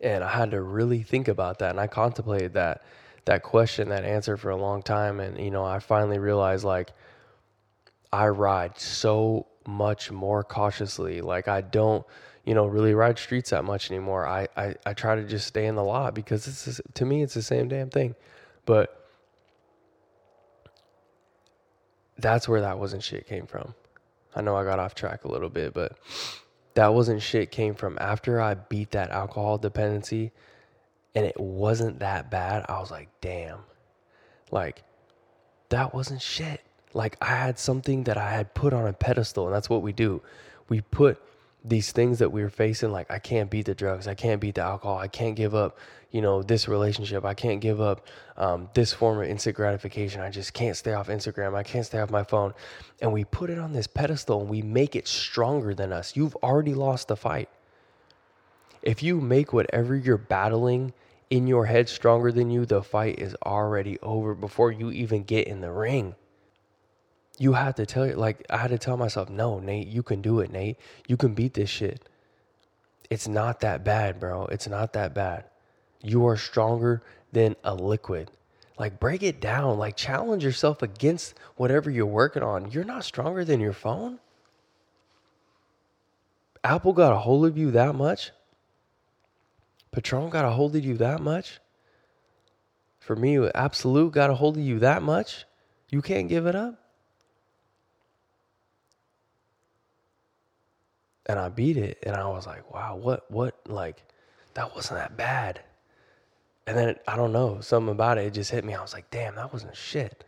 And 0.00 0.22
I 0.22 0.28
had 0.28 0.50
to 0.50 0.60
really 0.60 1.02
think 1.02 1.28
about 1.28 1.58
that 1.60 1.70
and 1.70 1.80
I 1.80 1.86
contemplated 1.86 2.54
that 2.54 2.82
that 3.24 3.42
question, 3.42 3.88
that 3.88 4.04
answer 4.04 4.36
for 4.36 4.50
a 4.50 4.56
long 4.56 4.82
time 4.82 5.18
and 5.18 5.38
you 5.38 5.50
know, 5.50 5.64
I 5.64 5.80
finally 5.80 6.18
realized 6.18 6.64
like 6.64 6.90
I 8.12 8.28
ride 8.28 8.78
so 8.78 9.46
much 9.66 10.10
more 10.10 10.44
cautiously. 10.44 11.20
Like 11.20 11.48
I 11.48 11.60
don't, 11.60 12.04
you 12.44 12.54
know, 12.54 12.66
really 12.66 12.94
ride 12.94 13.18
streets 13.18 13.50
that 13.50 13.64
much 13.64 13.90
anymore. 13.90 14.26
I 14.26 14.46
I, 14.56 14.74
I 14.84 14.94
try 14.94 15.16
to 15.16 15.24
just 15.24 15.46
stay 15.46 15.66
in 15.66 15.74
the 15.74 15.82
lot 15.82 16.14
because 16.14 16.46
it's 16.46 16.80
to 16.94 17.04
me 17.04 17.22
it's 17.22 17.34
the 17.34 17.42
same 17.42 17.68
damn 17.68 17.90
thing. 17.90 18.14
But 18.64 19.05
that's 22.18 22.48
where 22.48 22.60
that 22.60 22.78
wasn't 22.78 23.02
shit 23.02 23.26
came 23.26 23.46
from. 23.46 23.74
I 24.34 24.42
know 24.42 24.56
I 24.56 24.64
got 24.64 24.78
off 24.78 24.94
track 24.94 25.24
a 25.24 25.28
little 25.28 25.48
bit, 25.48 25.72
but 25.74 25.96
that 26.74 26.92
wasn't 26.92 27.22
shit 27.22 27.50
came 27.50 27.74
from 27.74 27.96
after 28.00 28.40
I 28.40 28.54
beat 28.54 28.90
that 28.90 29.10
alcohol 29.10 29.58
dependency 29.58 30.32
and 31.14 31.24
it 31.24 31.40
wasn't 31.40 32.00
that 32.00 32.30
bad. 32.30 32.66
I 32.68 32.78
was 32.78 32.90
like, 32.90 33.08
damn, 33.22 33.60
like 34.50 34.82
that 35.70 35.94
wasn't 35.94 36.20
shit. 36.20 36.60
Like 36.92 37.16
I 37.22 37.34
had 37.34 37.58
something 37.58 38.04
that 38.04 38.18
I 38.18 38.30
had 38.30 38.54
put 38.54 38.72
on 38.74 38.86
a 38.86 38.92
pedestal, 38.92 39.46
and 39.46 39.54
that's 39.54 39.70
what 39.70 39.82
we 39.82 39.92
do. 39.92 40.22
We 40.68 40.82
put 40.82 41.20
these 41.66 41.90
things 41.90 42.20
that 42.20 42.30
we 42.30 42.42
were 42.42 42.50
facing, 42.50 42.92
like 42.92 43.10
I 43.10 43.18
can't 43.18 43.50
beat 43.50 43.66
the 43.66 43.74
drugs, 43.74 44.06
I 44.06 44.14
can't 44.14 44.40
beat 44.40 44.54
the 44.54 44.62
alcohol, 44.62 44.98
I 44.98 45.08
can't 45.08 45.34
give 45.34 45.54
up, 45.54 45.78
you 46.12 46.22
know, 46.22 46.42
this 46.42 46.68
relationship, 46.68 47.24
I 47.24 47.34
can't 47.34 47.60
give 47.60 47.80
up 47.80 48.06
um, 48.36 48.68
this 48.72 48.92
form 48.92 49.18
of 49.18 49.28
instant 49.28 49.56
gratification. 49.56 50.20
I 50.20 50.30
just 50.30 50.54
can't 50.54 50.76
stay 50.76 50.92
off 50.92 51.08
Instagram, 51.08 51.56
I 51.56 51.64
can't 51.64 51.84
stay 51.84 51.98
off 51.98 52.10
my 52.10 52.22
phone, 52.22 52.54
and 53.00 53.12
we 53.12 53.24
put 53.24 53.50
it 53.50 53.58
on 53.58 53.72
this 53.72 53.88
pedestal 53.88 54.40
and 54.40 54.48
we 54.48 54.62
make 54.62 54.94
it 54.94 55.08
stronger 55.08 55.74
than 55.74 55.92
us. 55.92 56.14
You've 56.14 56.36
already 56.36 56.74
lost 56.74 57.08
the 57.08 57.16
fight. 57.16 57.48
If 58.82 59.02
you 59.02 59.20
make 59.20 59.52
whatever 59.52 59.96
you're 59.96 60.16
battling 60.16 60.92
in 61.30 61.48
your 61.48 61.66
head 61.66 61.88
stronger 61.88 62.30
than 62.30 62.50
you, 62.50 62.64
the 62.64 62.82
fight 62.82 63.18
is 63.18 63.34
already 63.44 63.98
over 64.00 64.34
before 64.34 64.70
you 64.70 64.92
even 64.92 65.24
get 65.24 65.48
in 65.48 65.60
the 65.60 65.72
ring 65.72 66.14
you 67.38 67.52
have 67.52 67.74
to 67.76 67.86
tell 67.86 68.04
it 68.04 68.16
like 68.18 68.44
I 68.50 68.56
had 68.56 68.70
to 68.70 68.78
tell 68.78 68.96
myself, 68.96 69.28
no, 69.28 69.58
Nate, 69.58 69.88
you 69.88 70.02
can 70.02 70.22
do 70.22 70.40
it, 70.40 70.50
Nate. 70.50 70.78
You 71.06 71.16
can 71.16 71.34
beat 71.34 71.54
this 71.54 71.70
shit. 71.70 72.08
It's 73.10 73.28
not 73.28 73.60
that 73.60 73.84
bad, 73.84 74.18
bro. 74.18 74.46
It's 74.46 74.68
not 74.68 74.94
that 74.94 75.14
bad. 75.14 75.44
You 76.02 76.26
are 76.26 76.36
stronger 76.36 77.02
than 77.32 77.56
a 77.62 77.74
liquid. 77.74 78.30
Like 78.78 78.98
break 78.98 79.22
it 79.22 79.40
down. 79.40 79.78
Like 79.78 79.96
challenge 79.96 80.44
yourself 80.44 80.82
against 80.82 81.34
whatever 81.56 81.90
you're 81.90 82.06
working 82.06 82.42
on. 82.42 82.70
You're 82.70 82.84
not 82.84 83.04
stronger 83.04 83.44
than 83.44 83.60
your 83.60 83.72
phone. 83.72 84.18
Apple 86.64 86.92
got 86.92 87.12
a 87.12 87.18
hold 87.18 87.46
of 87.46 87.56
you 87.56 87.70
that 87.72 87.94
much. 87.94 88.32
Patron 89.92 90.30
got 90.30 90.44
a 90.44 90.50
hold 90.50 90.74
of 90.74 90.84
you 90.84 90.96
that 90.98 91.20
much. 91.20 91.60
For 92.98 93.14
me, 93.14 93.38
Absolut 93.54 94.12
got 94.12 94.30
a 94.30 94.34
hold 94.34 94.56
of 94.56 94.62
you 94.62 94.80
that 94.80 95.02
much. 95.02 95.46
You 95.90 96.02
can't 96.02 96.28
give 96.28 96.46
it 96.46 96.56
up. 96.56 96.85
And 101.26 101.38
I 101.38 101.48
beat 101.48 101.76
it, 101.76 101.98
and 102.04 102.16
I 102.16 102.26
was 102.28 102.46
like, 102.46 102.72
wow, 102.72 102.96
what, 102.96 103.30
what, 103.30 103.58
like, 103.66 104.02
that 104.54 104.74
wasn't 104.74 105.00
that 105.00 105.16
bad. 105.16 105.60
And 106.66 106.76
then 106.76 106.96
I 107.06 107.16
don't 107.16 107.32
know, 107.32 107.60
something 107.60 107.92
about 107.92 108.18
it, 108.18 108.26
it 108.26 108.34
just 108.34 108.50
hit 108.50 108.64
me. 108.64 108.74
I 108.74 108.82
was 108.82 108.92
like, 108.92 109.10
damn, 109.10 109.36
that 109.36 109.52
wasn't 109.52 109.76
shit. 109.76 110.24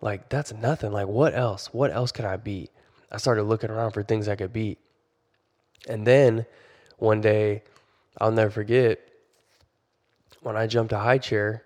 Like, 0.00 0.28
that's 0.28 0.52
nothing. 0.52 0.92
Like, 0.92 1.06
what 1.06 1.34
else? 1.34 1.72
What 1.72 1.90
else 1.90 2.12
can 2.12 2.24
I 2.24 2.36
beat? 2.36 2.70
I 3.10 3.16
started 3.18 3.44
looking 3.44 3.70
around 3.70 3.92
for 3.92 4.02
things 4.02 4.28
I 4.28 4.36
could 4.36 4.52
beat. 4.52 4.78
And 5.88 6.06
then 6.06 6.46
one 6.98 7.20
day, 7.20 7.62
I'll 8.18 8.32
never 8.32 8.50
forget 8.50 9.00
when 10.40 10.56
I 10.56 10.66
jumped 10.66 10.92
a 10.92 10.98
high 10.98 11.18
chair. 11.18 11.64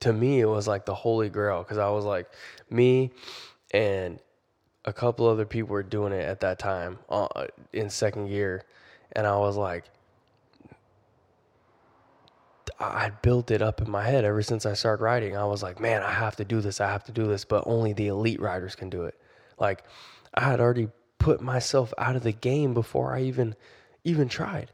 To 0.00 0.12
me, 0.12 0.40
it 0.40 0.46
was 0.46 0.68
like 0.68 0.84
the 0.84 0.94
holy 0.94 1.28
grail 1.28 1.62
because 1.62 1.78
I 1.78 1.88
was 1.88 2.04
like, 2.04 2.28
me 2.70 3.10
and 3.72 4.18
a 4.86 4.92
couple 4.92 5.26
other 5.26 5.44
people 5.44 5.70
were 5.70 5.82
doing 5.82 6.12
it 6.12 6.24
at 6.24 6.40
that 6.40 6.58
time 6.58 6.98
uh, 7.08 7.26
in 7.72 7.90
second 7.90 8.28
year, 8.28 8.62
and 9.12 9.26
I 9.26 9.36
was 9.36 9.56
like, 9.56 9.84
I 12.78 13.10
built 13.22 13.50
it 13.50 13.62
up 13.62 13.80
in 13.80 13.90
my 13.90 14.04
head 14.04 14.24
ever 14.24 14.42
since 14.42 14.66
I 14.66 14.74
started 14.74 15.02
riding. 15.02 15.36
I 15.36 15.44
was 15.44 15.62
like, 15.62 15.80
man, 15.80 16.02
I 16.02 16.12
have 16.12 16.36
to 16.36 16.44
do 16.44 16.60
this. 16.60 16.80
I 16.80 16.90
have 16.90 17.04
to 17.04 17.12
do 17.12 17.26
this, 17.26 17.44
but 17.44 17.64
only 17.66 17.92
the 17.92 18.08
elite 18.08 18.40
riders 18.40 18.74
can 18.74 18.90
do 18.90 19.04
it. 19.04 19.18
Like, 19.58 19.84
I 20.34 20.42
had 20.42 20.60
already 20.60 20.88
put 21.18 21.40
myself 21.40 21.94
out 21.96 22.16
of 22.16 22.22
the 22.22 22.32
game 22.32 22.74
before 22.74 23.14
I 23.14 23.22
even 23.22 23.56
even 24.04 24.28
tried 24.28 24.70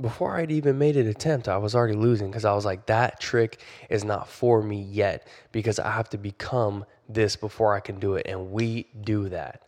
before 0.00 0.36
I'd 0.36 0.50
even 0.50 0.78
made 0.78 0.96
an 0.96 1.06
attempt, 1.06 1.48
I 1.48 1.56
was 1.56 1.74
already 1.74 1.94
losing 1.94 2.28
because 2.28 2.44
I 2.44 2.52
was 2.54 2.64
like, 2.64 2.86
that 2.86 3.20
trick 3.20 3.60
is 3.88 4.04
not 4.04 4.28
for 4.28 4.62
me 4.62 4.82
yet 4.82 5.28
because 5.52 5.78
I 5.78 5.90
have 5.92 6.08
to 6.10 6.18
become 6.18 6.84
this 7.08 7.36
before 7.36 7.74
I 7.74 7.80
can 7.80 8.00
do 8.00 8.14
it. 8.14 8.26
And 8.26 8.50
we 8.50 8.88
do 9.02 9.28
that. 9.28 9.62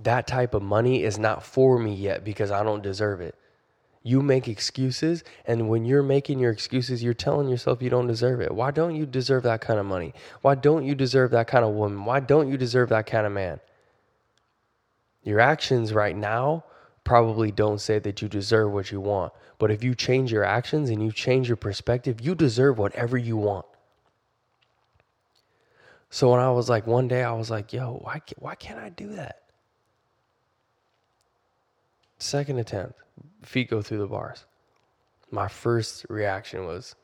That 0.00 0.28
type 0.28 0.54
of 0.54 0.62
money 0.62 1.02
is 1.02 1.18
not 1.18 1.42
for 1.42 1.78
me 1.78 1.94
yet 1.94 2.24
because 2.24 2.52
I 2.52 2.62
don't 2.62 2.82
deserve 2.82 3.20
it. 3.20 3.34
You 4.04 4.22
make 4.22 4.46
excuses, 4.46 5.24
and 5.44 5.68
when 5.68 5.84
you're 5.84 6.04
making 6.04 6.38
your 6.38 6.52
excuses, 6.52 7.02
you're 7.02 7.14
telling 7.14 7.48
yourself 7.48 7.82
you 7.82 7.90
don't 7.90 8.06
deserve 8.06 8.40
it. 8.40 8.54
Why 8.54 8.70
don't 8.70 8.94
you 8.94 9.04
deserve 9.04 9.42
that 9.42 9.60
kind 9.60 9.80
of 9.80 9.86
money? 9.86 10.14
Why 10.40 10.54
don't 10.54 10.84
you 10.84 10.94
deserve 10.94 11.32
that 11.32 11.48
kind 11.48 11.64
of 11.64 11.72
woman? 11.72 12.04
Why 12.04 12.20
don't 12.20 12.48
you 12.48 12.56
deserve 12.56 12.90
that 12.90 13.06
kind 13.06 13.26
of 13.26 13.32
man? 13.32 13.58
Your 15.24 15.40
actions 15.40 15.92
right 15.92 16.16
now 16.16 16.64
probably 17.08 17.50
don't 17.50 17.80
say 17.80 17.98
that 17.98 18.20
you 18.20 18.28
deserve 18.28 18.70
what 18.70 18.92
you 18.92 19.00
want. 19.00 19.32
But 19.58 19.70
if 19.70 19.82
you 19.82 19.94
change 19.94 20.30
your 20.30 20.44
actions 20.44 20.90
and 20.90 21.02
you 21.02 21.10
change 21.10 21.48
your 21.48 21.56
perspective, 21.56 22.20
you 22.20 22.34
deserve 22.34 22.76
whatever 22.76 23.16
you 23.16 23.34
want. 23.38 23.64
So 26.10 26.30
when 26.30 26.40
I 26.40 26.50
was 26.50 26.68
like, 26.68 26.86
one 26.86 27.08
day 27.08 27.24
I 27.24 27.32
was 27.32 27.50
like, 27.50 27.72
yo, 27.72 27.98
why, 28.02 28.20
why 28.38 28.56
can't 28.56 28.78
I 28.78 28.90
do 28.90 29.08
that? 29.14 29.40
Second 32.18 32.58
attempt, 32.58 32.98
feet 33.42 33.70
go 33.70 33.80
through 33.80 34.00
the 34.00 34.06
bars. 34.06 34.44
My 35.30 35.48
first 35.48 36.04
reaction 36.10 36.66
was, 36.66 36.94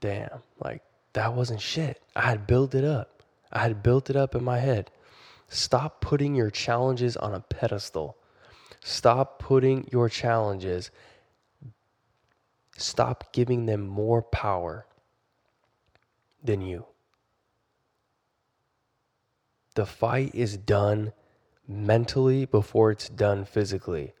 damn, 0.00 0.42
like 0.58 0.82
that 1.12 1.32
wasn't 1.34 1.60
shit. 1.60 2.02
I 2.16 2.22
had 2.22 2.44
built 2.44 2.74
it 2.74 2.84
up. 2.84 3.22
I 3.52 3.60
had 3.60 3.84
built 3.84 4.10
it 4.10 4.16
up 4.16 4.34
in 4.34 4.42
my 4.42 4.58
head. 4.58 4.90
Stop 5.48 6.00
putting 6.00 6.34
your 6.34 6.50
challenges 6.50 7.16
on 7.16 7.34
a 7.34 7.40
pedestal. 7.40 8.16
Stop 8.82 9.38
putting 9.38 9.88
your 9.92 10.08
challenges, 10.08 10.90
stop 12.76 13.32
giving 13.32 13.66
them 13.66 13.86
more 13.86 14.22
power 14.22 14.86
than 16.42 16.62
you. 16.62 16.86
The 19.74 19.86
fight 19.86 20.34
is 20.34 20.56
done 20.56 21.12
mentally 21.68 22.46
before 22.46 22.90
it's 22.90 23.08
done 23.08 23.44
physically. 23.44 24.14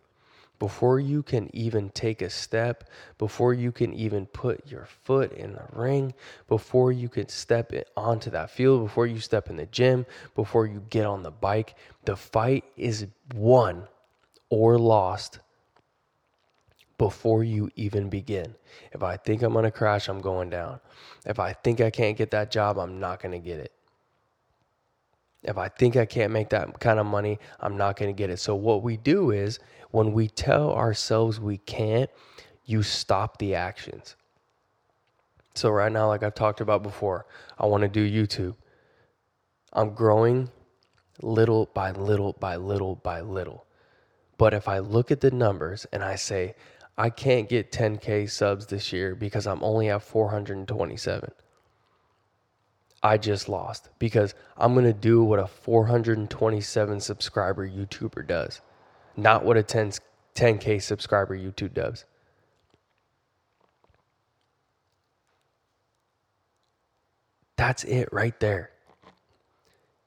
Before 0.58 1.00
you 1.00 1.22
can 1.22 1.48
even 1.56 1.88
take 1.88 2.20
a 2.20 2.28
step, 2.28 2.84
before 3.16 3.54
you 3.54 3.72
can 3.72 3.94
even 3.94 4.26
put 4.26 4.70
your 4.70 4.86
foot 5.04 5.32
in 5.32 5.54
the 5.54 5.64
ring, 5.72 6.12
before 6.48 6.92
you 6.92 7.08
can 7.08 7.28
step 7.28 7.72
onto 7.96 8.28
that 8.30 8.50
field, 8.50 8.84
before 8.84 9.06
you 9.06 9.20
step 9.20 9.48
in 9.48 9.56
the 9.56 9.64
gym, 9.64 10.04
before 10.34 10.66
you 10.66 10.82
get 10.90 11.06
on 11.06 11.22
the 11.22 11.30
bike, 11.30 11.76
the 12.04 12.14
fight 12.14 12.64
is 12.76 13.06
won 13.34 13.88
or 14.50 14.78
lost 14.78 15.38
before 16.98 17.42
you 17.42 17.70
even 17.76 18.10
begin. 18.10 18.54
If 18.92 19.02
I 19.02 19.16
think 19.16 19.42
I'm 19.42 19.54
going 19.54 19.64
to 19.64 19.70
crash, 19.70 20.08
I'm 20.08 20.20
going 20.20 20.50
down. 20.50 20.80
If 21.24 21.38
I 21.38 21.54
think 21.54 21.80
I 21.80 21.88
can't 21.88 22.14
get 22.14 22.30
that 22.32 22.50
job, 22.50 22.78
I'm 22.78 23.00
not 23.00 23.22
going 23.22 23.32
to 23.32 23.38
get 23.38 23.58
it. 23.58 23.72
If 25.42 25.56
I 25.56 25.68
think 25.68 25.96
I 25.96 26.04
can't 26.04 26.30
make 26.30 26.50
that 26.50 26.78
kind 26.78 26.98
of 26.98 27.06
money, 27.06 27.38
I'm 27.60 27.78
not 27.78 27.96
going 27.96 28.14
to 28.14 28.18
get 28.18 28.28
it. 28.28 28.38
So, 28.38 28.54
what 28.54 28.82
we 28.82 28.98
do 28.98 29.30
is 29.30 29.58
when 29.92 30.12
we 30.12 30.28
tell 30.28 30.72
ourselves 30.74 31.40
we 31.40 31.56
can't, 31.56 32.10
you 32.66 32.82
stop 32.82 33.38
the 33.38 33.54
actions. 33.54 34.16
So, 35.54 35.70
right 35.70 35.90
now, 35.90 36.08
like 36.08 36.22
I've 36.22 36.34
talked 36.34 36.60
about 36.60 36.82
before, 36.82 37.24
I 37.58 37.64
want 37.64 37.82
to 37.82 37.88
do 37.88 38.06
YouTube. 38.06 38.56
I'm 39.72 39.94
growing 39.94 40.50
little 41.22 41.70
by 41.72 41.92
little 41.92 42.34
by 42.34 42.56
little 42.56 42.96
by 42.96 43.22
little. 43.22 43.64
But 44.40 44.54
if 44.54 44.68
I 44.68 44.78
look 44.78 45.10
at 45.10 45.20
the 45.20 45.30
numbers 45.30 45.86
and 45.92 46.02
I 46.02 46.14
say, 46.14 46.54
I 46.96 47.10
can't 47.10 47.46
get 47.46 47.72
10K 47.72 48.30
subs 48.30 48.64
this 48.64 48.90
year 48.90 49.14
because 49.14 49.46
I'm 49.46 49.62
only 49.62 49.90
at 49.90 50.00
427, 50.02 51.30
I 53.02 53.18
just 53.18 53.50
lost 53.50 53.90
because 53.98 54.34
I'm 54.56 54.72
going 54.72 54.86
to 54.86 54.94
do 54.94 55.22
what 55.22 55.40
a 55.40 55.46
427 55.46 57.00
subscriber 57.00 57.68
YouTuber 57.68 58.26
does, 58.26 58.62
not 59.14 59.44
what 59.44 59.58
a 59.58 59.62
10, 59.62 59.92
10K 60.34 60.80
subscriber 60.80 61.36
YouTube 61.36 61.74
does. 61.74 62.06
That's 67.56 67.84
it 67.84 68.08
right 68.10 68.40
there. 68.40 68.70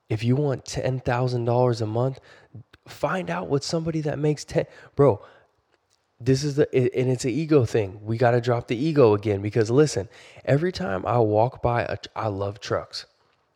If 0.09 0.23
you 0.23 0.35
want 0.35 0.65
$10,000 0.65 1.81
a 1.81 1.85
month, 1.85 2.19
find 2.87 3.29
out 3.29 3.47
what 3.47 3.63
somebody 3.63 4.01
that 4.01 4.19
makes 4.19 4.43
10 4.45 4.65
bro 4.95 5.21
this 6.23 6.43
is 6.43 6.55
the 6.55 6.73
and 6.73 7.09
it's 7.09 7.25
an 7.25 7.31
ego 7.31 7.65
thing. 7.65 7.99
We 8.01 8.17
got 8.17 8.31
to 8.31 8.39
drop 8.39 8.67
the 8.67 8.77
ego 8.77 9.13
again 9.13 9.41
because 9.41 9.69
listen 9.69 10.07
every 10.45 10.71
time 10.71 11.05
i 11.05 11.17
walk 11.17 11.61
by 11.61 11.83
a, 11.83 11.97
i 12.15 12.27
love 12.27 12.59
trucks. 12.59 13.05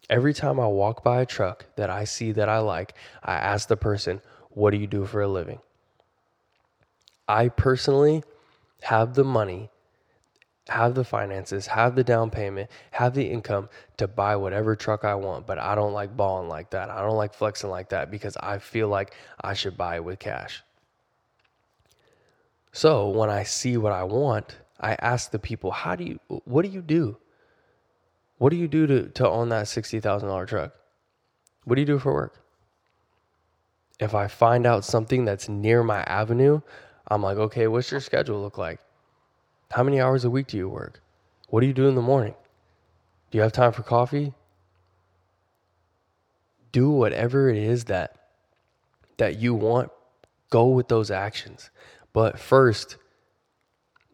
Every 0.10 0.34
time 0.34 0.60
i 0.60 0.68
walk 0.68 1.04
by 1.04 1.22
a 1.22 1.26
truck 1.26 1.66
that 1.78 1.90
i 1.90 2.04
see 2.04 2.32
that 2.34 2.50
i 2.50 2.60
like 2.60 2.94
i 3.24 3.36
ask 3.36 3.68
the 3.68 3.78
person 3.78 4.22
what 4.50 4.72
do 4.72 4.78
you 4.78 4.88
do 4.88 5.06
for 5.06 5.22
a 5.22 5.28
living? 5.28 5.60
I 7.28 7.50
personally 7.50 8.24
have 8.82 9.14
the 9.14 9.24
money 9.24 9.70
have 10.70 10.96
the 10.96 11.04
finances, 11.04 11.68
have 11.68 11.96
the 11.96 12.04
down 12.04 12.30
payment, 12.30 12.70
have 12.92 13.14
the 13.14 13.26
income 13.30 13.70
to 13.98 14.08
buy 14.08 14.36
whatever 14.36 14.76
truck 14.76 15.04
I 15.04 15.16
want. 15.16 15.48
But 15.48 15.60
I 15.60 15.76
don't 15.76 15.94
like 15.94 16.16
balling 16.16 16.50
like 16.50 16.72
that. 16.72 16.90
I 16.90 17.02
don't 17.02 17.18
like 17.18 17.34
flexing 17.34 17.70
like 17.70 17.90
that 17.90 18.12
because 18.12 18.38
I 18.38 18.60
feel 18.60 18.88
like 18.88 19.14
I 19.42 19.54
should 19.54 19.78
buy 19.78 19.96
it 19.96 20.04
with 20.04 20.20
cash. 20.20 20.64
So 22.72 23.10
when 23.10 23.30
I 23.30 23.44
see 23.44 23.78
what 23.78 23.92
I 23.92 24.04
want, 24.04 24.58
I 24.80 24.94
ask 25.00 25.32
the 25.32 25.40
people, 25.40 25.72
how 25.72 25.96
do 25.96 26.04
you, 26.04 26.20
what 26.46 26.64
do 26.64 26.70
you 26.70 26.82
do? 26.82 27.18
What 28.38 28.52
do 28.52 28.56
you 28.56 28.68
do 28.68 28.86
to, 28.86 29.10
to 29.10 29.28
own 29.28 29.50
that 29.50 29.66
$60,000 29.66 30.48
truck? 30.48 30.74
What 31.64 31.76
do 31.76 31.82
you 31.82 31.88
do 31.88 31.98
for 32.00 32.14
work? 32.14 32.44
If 34.00 34.14
I 34.14 34.28
find 34.28 34.68
out 34.68 34.86
something 34.86 35.26
that's 35.26 35.50
near 35.50 35.82
my 35.82 36.02
avenue, 36.04 36.62
I'm 37.08 37.24
like, 37.24 37.38
okay, 37.38 37.68
what's 37.68 37.90
your 37.90 38.00
schedule 38.00 38.42
look 38.42 38.58
like? 38.58 38.80
How 39.72 39.84
many 39.84 40.00
hours 40.00 40.24
a 40.24 40.30
week 40.30 40.48
do 40.48 40.58
you 40.58 40.70
work? 40.70 41.02
What 41.50 41.62
do 41.62 41.68
you 41.68 41.74
do 41.74 41.88
in 41.88 41.96
the 41.96 42.02
morning? 42.02 42.36
Do 43.32 43.38
you 43.38 43.42
have 43.42 43.52
time 43.52 43.72
for 43.72 43.84
coffee? 43.84 44.34
Do 46.72 46.90
whatever 46.90 47.50
it 47.50 47.58
is 47.58 47.86
that 47.86 48.16
that 49.18 49.40
you 49.40 49.54
want. 49.54 49.92
Go 50.50 50.68
with 50.68 50.88
those 50.88 51.12
actions. 51.12 51.70
But 52.14 52.40
first, 52.40 52.98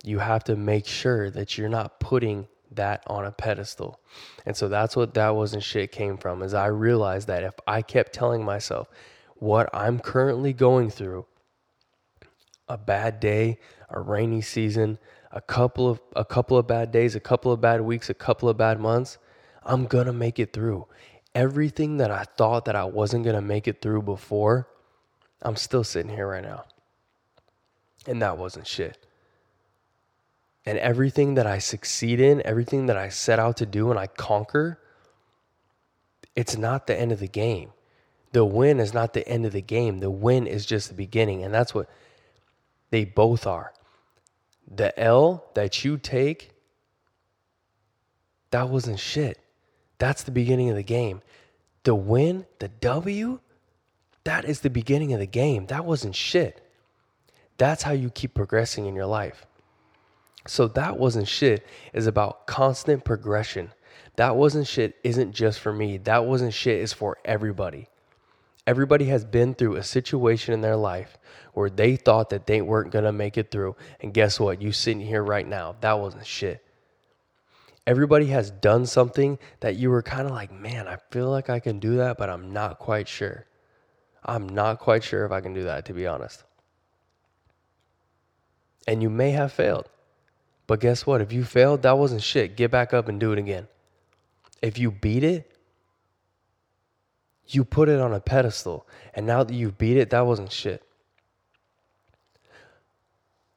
you 0.03 0.19
have 0.19 0.43
to 0.45 0.55
make 0.55 0.88
sure 0.88 1.29
that 1.29 1.57
you're 1.57 1.69
not 1.69 2.00
putting 2.00 2.48
that 2.72 3.03
on 3.07 3.25
a 3.25 3.31
pedestal. 3.31 4.00
And 4.45 4.57
so 4.57 4.67
that's 4.67 4.95
what 4.95 5.13
that 5.13 5.36
wasn't 5.36 5.63
shit 5.63 5.91
came 5.91 6.17
from 6.17 6.41
is 6.41 6.53
I 6.53 6.67
realized 6.67 7.27
that 7.27 7.43
if 7.43 7.53
I 7.67 7.81
kept 7.81 8.13
telling 8.13 8.43
myself 8.43 8.89
what 9.36 9.69
I'm 9.74 10.00
currently 10.00 10.53
going 10.53 10.89
through, 10.89 11.25
a 12.67 12.77
bad 12.77 13.19
day, 13.19 13.60
a 13.89 14.00
rainy 14.00 14.41
season, 14.41 14.98
a 15.34 15.42
couple 15.42 15.90
of 15.90 16.00
a 16.16 16.24
couple 16.24 16.58
of 16.58 16.68
bad 16.68 16.92
days, 16.92 17.16
a 17.16 17.20
couple 17.20 17.52
of 17.52 17.60
bad 17.60 17.82
weeks, 17.82 18.10
a 18.10 18.13
couple 18.13 18.48
of 18.48 18.56
bad 18.56 18.80
months, 18.80 19.18
I'm 19.63 19.86
going 19.86 20.06
to 20.06 20.13
make 20.13 20.40
it 20.40 20.54
through. 20.54 20.88
Everything 21.34 21.98
that 21.98 22.12
I 22.12 22.24
thought 22.24 22.66
that 22.66 22.75
I 22.75 22.86
wasn't 22.86 23.24
going 23.24 23.36
to 23.36 23.42
make 23.42 23.68
it 23.68 23.82
through 23.82 24.04
before, 24.04 24.68
I'm 25.42 25.56
still 25.56 25.84
sitting 25.84 26.12
here 26.12 26.28
right 26.28 26.44
now. 26.44 26.66
And 28.06 28.22
that 28.22 28.38
wasn't 28.38 28.68
shit. 28.68 28.98
And 30.66 30.78
everything 30.78 31.34
that 31.34 31.48
I 31.48 31.58
succeed 31.58 32.22
in, 32.22 32.46
everything 32.46 32.86
that 32.86 32.98
I 32.98 33.10
set 33.10 33.40
out 33.40 33.58
to 33.58 33.66
do 33.66 33.90
and 33.90 34.00
I 34.00 34.08
conquer, 34.08 34.80
it's 36.36 36.56
not 36.56 36.86
the 36.86 36.98
end 36.98 37.12
of 37.12 37.20
the 37.20 37.28
game. 37.28 37.72
The 38.34 38.46
win 38.46 38.80
is 38.80 38.94
not 38.94 39.13
the 39.13 39.28
end 39.28 39.46
of 39.46 39.52
the 39.52 39.62
game. 39.62 40.00
The 40.00 40.12
win 40.12 40.46
is 40.46 40.66
just 40.66 40.90
the 40.90 40.96
beginning. 40.96 41.44
And 41.44 41.54
that's 41.54 41.74
what 41.74 41.90
they 42.92 43.06
both 43.06 43.48
are 43.48 43.74
the 44.70 44.98
L 45.00 45.46
that 45.53 45.84
you 45.84 45.98
take, 45.98 46.51
that 48.51 48.70
wasn't 48.70 49.00
shit. 49.00 49.39
That's 49.98 50.24
the 50.24 50.32
beginning 50.32 50.70
of 50.70 50.75
the 50.75 50.84
game. 50.84 51.22
The 51.84 51.96
win, 51.96 52.46
the 52.60 52.67
W, 52.67 53.39
that 54.24 54.46
is 54.46 54.62
the 54.62 54.70
beginning 54.70 55.13
of 55.13 55.20
the 55.20 55.25
game. 55.27 55.65
That 55.67 55.86
wasn't 55.86 56.15
shit. 56.15 56.62
That's 57.58 57.84
how 57.84 57.91
you 57.91 58.10
keep 58.10 58.34
progressing 58.34 58.86
in 58.86 58.96
your 58.96 59.05
life. 59.05 59.46
So 60.48 60.68
that 60.70 60.98
wasn't 60.98 61.27
shit 61.27 61.66
is 61.94 62.07
about 62.07 62.48
constant 62.48 63.05
progression. 63.05 63.72
That 64.16 64.35
wasn't 64.35 64.68
shit 64.68 64.96
isn't 65.03 65.33
just 65.33 65.59
for 65.59 65.74
me. 65.74 65.98
That 65.98 66.25
wasn't 66.25 66.53
shit 66.53 66.79
is 66.79 66.94
for 66.94 67.18
everybody. 67.25 67.88
Everybody 68.66 69.06
has 69.06 69.26
been 69.26 69.54
through 69.54 69.76
a 69.76 69.84
situation 69.84 70.54
in 70.54 70.62
their 70.62 70.78
life 70.78 71.18
where 71.54 71.70
they 71.70 71.96
thought 71.96 72.30
that 72.30 72.48
they 72.48 72.62
weren't 72.62 72.92
going 72.92 73.06
to 73.06 73.12
make 73.12 73.38
it 73.38 73.52
through. 73.52 73.76
And 74.00 74.14
guess 74.14 74.40
what? 74.40 74.62
You 74.62 74.72
sitting 74.72 75.02
here 75.02 75.24
right 75.24 75.48
now, 75.48 75.76
that 75.82 76.00
wasn't 76.00 76.26
shit. 76.26 76.66
Everybody 77.86 78.28
has 78.28 78.50
done 78.50 78.86
something 78.86 79.38
that 79.60 79.76
you 79.76 79.90
were 79.90 80.02
kind 80.02 80.26
of 80.26 80.32
like, 80.32 80.54
man, 80.54 80.88
I 80.88 80.98
feel 81.12 81.30
like 81.30 81.50
I 81.50 81.60
can 81.60 81.80
do 81.80 81.98
that, 81.98 82.18
but 82.18 82.30
I'm 82.30 82.54
not 82.54 82.80
quite 82.80 83.10
sure. 83.10 83.46
I'm 84.24 84.48
not 84.48 84.80
quite 84.80 85.04
sure 85.04 85.26
if 85.26 85.34
I 85.34 85.42
can 85.42 85.54
do 85.54 85.64
that, 85.64 85.86
to 85.86 85.94
be 85.94 86.08
honest. 86.08 86.46
And 88.88 89.02
you 89.02 89.10
may 89.10 89.32
have 89.32 89.52
failed. 89.52 89.90
But 90.66 90.80
guess 90.80 91.06
what? 91.06 91.20
If 91.20 91.34
you 91.34 91.44
failed, 91.44 91.82
that 91.82 91.98
wasn't 91.98 92.24
shit. 92.24 92.56
Get 92.56 92.72
back 92.72 92.94
up 92.94 93.10
and 93.10 93.20
do 93.20 93.34
it 93.34 93.40
again. 93.40 93.68
If 94.62 94.78
you 94.78 94.92
beat 94.92 95.26
it, 95.26 95.52
you 97.48 97.64
put 97.64 97.90
it 97.90 98.00
on 98.00 98.14
a 98.14 98.20
pedestal. 98.20 98.88
And 99.14 99.25
now 99.25 99.44
that 99.44 99.53
you've 99.53 99.77
beat 99.77 99.98
it, 99.98 100.10
that 100.12 100.25
wasn't 100.25 100.51
shit. 100.51 100.84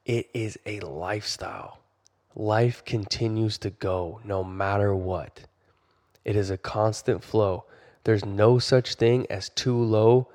It 0.05 0.29
is 0.33 0.57
a 0.65 0.79
lifestyle. 0.81 1.79
Life 2.35 2.85
continues 2.85 3.57
to 3.59 3.69
go 3.69 4.21
no 4.23 4.43
matter 4.43 4.95
what. 4.95 5.41
It 6.23 6.35
is 6.35 6.49
a 6.49 6.57
constant 6.57 7.23
flow. 7.23 7.65
There's 8.03 8.23
no 8.23 8.59
such 8.59 8.95
thing 8.95 9.25
as 9.29 9.49
too 9.49 9.75
low, 9.75 10.29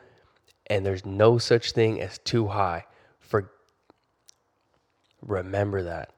and 0.67 0.85
there's 0.85 1.07
no 1.07 1.38
such 1.38 1.73
thing 1.73 2.01
as 2.01 2.19
too 2.19 2.49
high. 2.49 2.85
For 3.21 3.51
remember 5.23 5.83
that. 5.85 6.11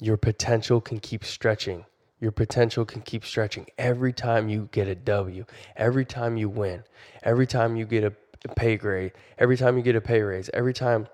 Your 0.00 0.18
potential 0.18 0.80
can 0.80 1.00
keep 1.00 1.24
stretching 1.24 1.86
your 2.18 2.32
potential 2.32 2.84
can 2.84 3.02
keep 3.02 3.24
stretching 3.24 3.66
every 3.76 4.12
time 4.12 4.48
you 4.48 4.68
get 4.72 4.88
a 4.88 4.94
W, 4.94 5.44
every 5.76 6.04
time 6.04 6.36
you 6.36 6.48
win, 6.48 6.84
every 7.22 7.46
time 7.46 7.76
you 7.76 7.84
get 7.84 8.04
a 8.04 8.12
pay 8.54 8.76
grade, 8.76 9.12
every 9.38 9.56
time 9.56 9.76
you 9.76 9.82
get 9.82 9.96
a 9.96 10.00
pay 10.00 10.22
raise, 10.22 10.48
every 10.54 10.72
time 10.72 11.08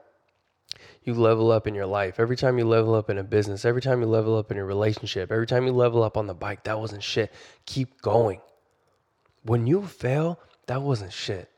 you 1.02 1.14
level 1.14 1.50
up 1.50 1.66
in 1.66 1.74
your 1.74 1.86
life, 1.86 2.20
every 2.20 2.36
time 2.36 2.58
you 2.58 2.64
level 2.64 2.94
up 2.94 3.10
in 3.10 3.18
a 3.18 3.24
business, 3.24 3.64
every 3.64 3.82
time 3.82 4.00
you 4.00 4.06
level 4.06 4.36
up 4.36 4.50
in 4.50 4.58
a 4.58 4.64
relationship, 4.64 5.32
every 5.32 5.46
time 5.46 5.66
you 5.66 5.72
level 5.72 6.02
up 6.02 6.16
on 6.16 6.26
the 6.26 6.34
bike, 6.34 6.64
that 6.64 6.78
wasn't 6.78 7.02
shit. 7.02 7.32
Keep 7.66 8.00
going. 8.00 8.40
When 9.42 9.66
you 9.66 9.84
fail, 9.86 10.38
that 10.66 10.82
wasn't 10.82 11.12
shit. 11.12 11.50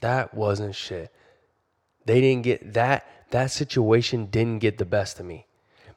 That 0.00 0.34
wasn't 0.34 0.74
shit. 0.74 1.12
They 2.06 2.20
didn't 2.20 2.42
get 2.42 2.74
that, 2.74 3.06
that 3.30 3.50
situation 3.50 4.26
didn't 4.26 4.60
get 4.60 4.78
the 4.78 4.86
best 4.86 5.20
of 5.20 5.26
me 5.26 5.46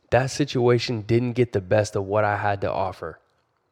that 0.09 0.31
situation 0.31 1.01
didn't 1.01 1.33
get 1.33 1.53
the 1.53 1.61
best 1.61 1.95
of 1.95 2.05
what 2.05 2.23
I 2.23 2.37
had 2.37 2.61
to 2.61 2.71
offer. 2.71 3.19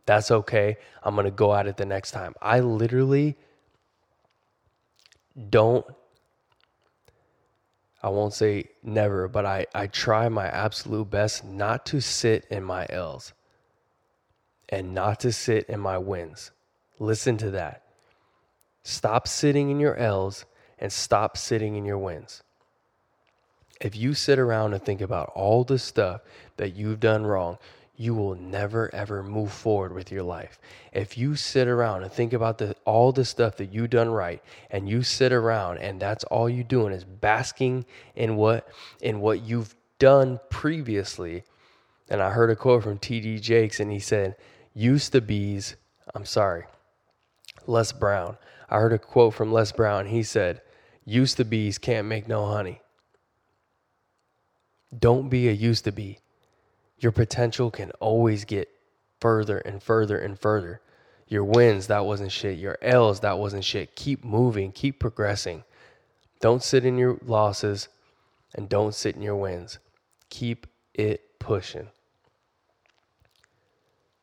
That's 0.06 0.32
okay. 0.32 0.78
I'm 1.02 1.16
going 1.16 1.26
to 1.26 1.32
go 1.32 1.54
at 1.54 1.68
it 1.68 1.78
the 1.78 1.86
next 1.86 2.12
time. 2.12 2.36
I 2.42 2.60
literally 2.60 3.36
don't, 5.50 5.86
I 8.04 8.10
won't 8.10 8.34
say 8.34 8.70
never, 8.84 9.28
but 9.28 9.46
I, 9.46 9.66
I 9.74 9.88
try 9.88 10.30
my 10.30 10.48
absolute 10.48 11.10
best 11.10 11.44
not 11.44 11.86
to 11.88 12.02
sit 12.02 12.46
in 12.52 12.64
my 12.64 12.86
L's 12.90 13.34
and 14.70 14.94
not 14.94 15.22
to 15.22 15.32
sit 15.32 15.66
in 15.70 15.80
my 15.80 15.98
wins. 15.98 16.52
Listen 17.00 17.38
to 17.38 17.52
that. 17.52 17.84
Stop 18.84 19.28
sitting 19.28 19.70
in 19.70 19.80
your 19.80 19.96
L's 19.96 20.46
and 20.78 20.92
stop 20.92 21.38
sitting 21.38 21.76
in 21.76 21.86
your 21.86 21.98
wins 21.98 22.44
if 23.82 23.96
you 23.96 24.14
sit 24.14 24.40
around 24.40 24.74
and 24.74 24.82
think 24.82 25.02
about 25.02 25.32
all 25.36 25.64
the 25.64 25.80
stuff 25.80 26.22
that 26.58 26.76
you've 26.76 27.00
done 27.00 27.26
wrong, 27.26 27.58
you 27.98 28.14
will 28.14 28.36
never 28.36 28.94
ever 28.94 29.24
move 29.24 29.52
forward 29.52 29.94
with 29.94 30.12
your 30.12 30.24
life. 30.24 30.60
If 30.92 31.18
you 31.18 31.36
sit 31.36 31.68
around 31.68 32.04
and 32.04 32.12
think 32.12 32.34
about 32.34 32.58
the 32.58 32.76
all 32.86 33.12
the 33.12 33.26
stuff 33.26 33.58
that 33.58 33.74
you've 33.74 33.90
done 33.90 34.10
right 34.10 34.42
and 34.70 34.90
you 34.90 35.04
sit 35.04 35.32
around 35.32 35.78
and 35.78 36.00
that's 36.00 36.24
all 36.26 36.50
you 36.50 36.64
doing 36.64 36.94
is 36.94 37.06
basking 37.06 37.86
in 38.16 38.36
what 38.36 38.68
in 39.02 39.22
what 39.22 39.42
you've 39.42 39.76
done 40.00 40.40
previously. 40.50 41.44
And 42.10 42.22
I 42.22 42.32
heard 42.32 42.50
a 42.50 42.56
quote 42.56 42.84
from 42.84 43.00
TD 43.00 43.42
Jakes 43.42 43.80
and 43.80 43.92
he 43.92 44.00
said, 44.00 44.36
"Used 44.74 45.14
to 45.14 45.22
bees, 45.22 45.76
I'm 46.14 46.26
sorry, 46.26 46.66
Les 47.66 47.92
Brown. 47.94 48.38
I 48.70 48.80
heard 48.80 48.94
a 48.94 49.00
quote 49.00 49.34
from 49.34 49.54
Les 49.54 49.72
Brown. 49.72 50.08
He 50.08 50.22
said, 50.22 50.62
"Used 51.06 51.38
to 51.38 51.46
bees 51.46 51.78
can't 51.78 52.08
make 52.08 52.28
no 52.28 52.46
honey." 52.46 52.82
Don't 54.98 55.30
be 55.30 55.50
a 55.50 55.52
used 55.52 55.84
to 55.86 55.92
be. 55.92 56.20
Your 57.00 57.12
potential 57.12 57.72
can 57.72 57.92
always 58.00 58.46
get 58.46 58.70
further 59.20 59.58
and 59.60 59.82
further 59.82 60.18
and 60.18 60.40
further. 60.40 60.82
Your 61.28 61.44
wins, 61.44 61.88
that 61.88 62.06
wasn't 62.06 62.32
shit. 62.32 62.58
Your 62.58 62.78
L's, 62.82 63.22
that 63.22 63.38
wasn't 63.38 63.64
shit. 63.64 63.96
Keep 63.96 64.24
moving, 64.24 64.72
keep 64.72 65.00
progressing. 65.00 65.64
Don't 66.40 66.62
sit 66.62 66.86
in 66.86 66.98
your 66.98 67.18
losses 67.26 67.88
and 68.54 68.70
don't 68.70 68.94
sit 68.94 69.16
in 69.16 69.22
your 69.22 69.36
wins. 69.36 69.80
Keep 70.30 70.68
it 70.94 71.40
pushing. 71.40 71.88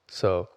So, 0.08 0.48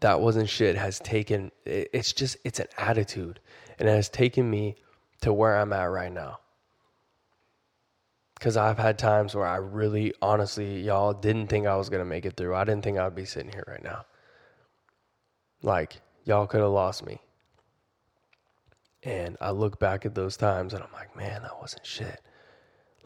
that 0.00 0.20
wasn't 0.20 0.48
shit 0.48 0.76
has 0.76 1.00
taken 1.00 1.50
it's 1.64 2.12
just 2.12 2.36
it's 2.44 2.60
an 2.60 2.68
attitude 2.76 3.40
and 3.78 3.88
it 3.88 3.92
has 3.92 4.08
taken 4.08 4.48
me 4.48 4.76
to 5.20 5.32
where 5.32 5.58
I'm 5.58 5.72
at 5.72 5.84
right 5.84 6.12
now. 6.12 6.38
Cuz 8.40 8.56
I've 8.56 8.78
had 8.78 8.98
times 8.98 9.34
where 9.34 9.46
I 9.46 9.56
really 9.56 10.14
honestly 10.22 10.80
y'all 10.80 11.12
didn't 11.12 11.48
think 11.48 11.66
I 11.66 11.76
was 11.76 11.88
going 11.88 12.00
to 12.00 12.08
make 12.08 12.24
it 12.24 12.36
through. 12.36 12.54
I 12.54 12.64
didn't 12.64 12.84
think 12.84 12.98
I'd 12.98 13.14
be 13.14 13.24
sitting 13.24 13.52
here 13.52 13.64
right 13.66 13.82
now. 13.82 14.04
Like 15.62 16.00
y'all 16.24 16.46
could 16.46 16.60
have 16.60 16.70
lost 16.70 17.04
me. 17.04 17.20
And 19.02 19.36
I 19.40 19.50
look 19.50 19.78
back 19.78 20.04
at 20.04 20.14
those 20.14 20.36
times 20.36 20.74
and 20.74 20.82
I'm 20.82 20.92
like, 20.92 21.16
man, 21.16 21.42
that 21.42 21.60
wasn't 21.60 21.86
shit. 21.86 22.20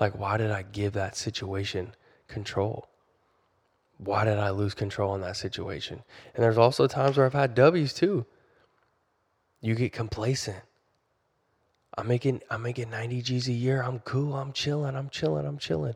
Like, 0.00 0.18
why 0.18 0.36
did 0.36 0.50
I 0.50 0.62
give 0.62 0.94
that 0.94 1.16
situation 1.16 1.94
control? 2.28 2.88
Why 3.98 4.24
did 4.24 4.38
I 4.38 4.50
lose 4.50 4.74
control 4.74 5.14
in 5.14 5.20
that 5.20 5.36
situation? 5.36 6.02
And 6.34 6.42
there's 6.42 6.58
also 6.58 6.86
times 6.86 7.16
where 7.16 7.26
I've 7.26 7.34
had 7.34 7.54
W's 7.54 7.92
too. 7.92 8.26
You 9.60 9.74
get 9.74 9.92
complacent. 9.92 10.62
I'm 11.96 12.08
making 12.08 12.42
I'm 12.50 12.62
making 12.62 12.90
90 12.90 13.22
G's 13.22 13.48
a 13.48 13.52
year. 13.52 13.82
I'm 13.82 13.98
cool. 14.00 14.34
I'm 14.34 14.52
chilling. 14.52 14.96
I'm 14.96 15.10
chilling. 15.10 15.46
I'm 15.46 15.58
chilling. 15.58 15.94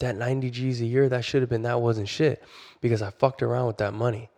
That 0.00 0.16
90 0.16 0.50
G's 0.50 0.80
a 0.80 0.86
year, 0.86 1.08
that 1.08 1.24
should 1.24 1.42
have 1.42 1.50
been 1.50 1.62
that 1.62 1.80
wasn't 1.80 2.08
shit 2.08 2.42
because 2.80 3.02
I 3.02 3.10
fucked 3.10 3.42
around 3.42 3.66
with 3.66 3.78
that 3.78 3.94
money. 3.94 4.30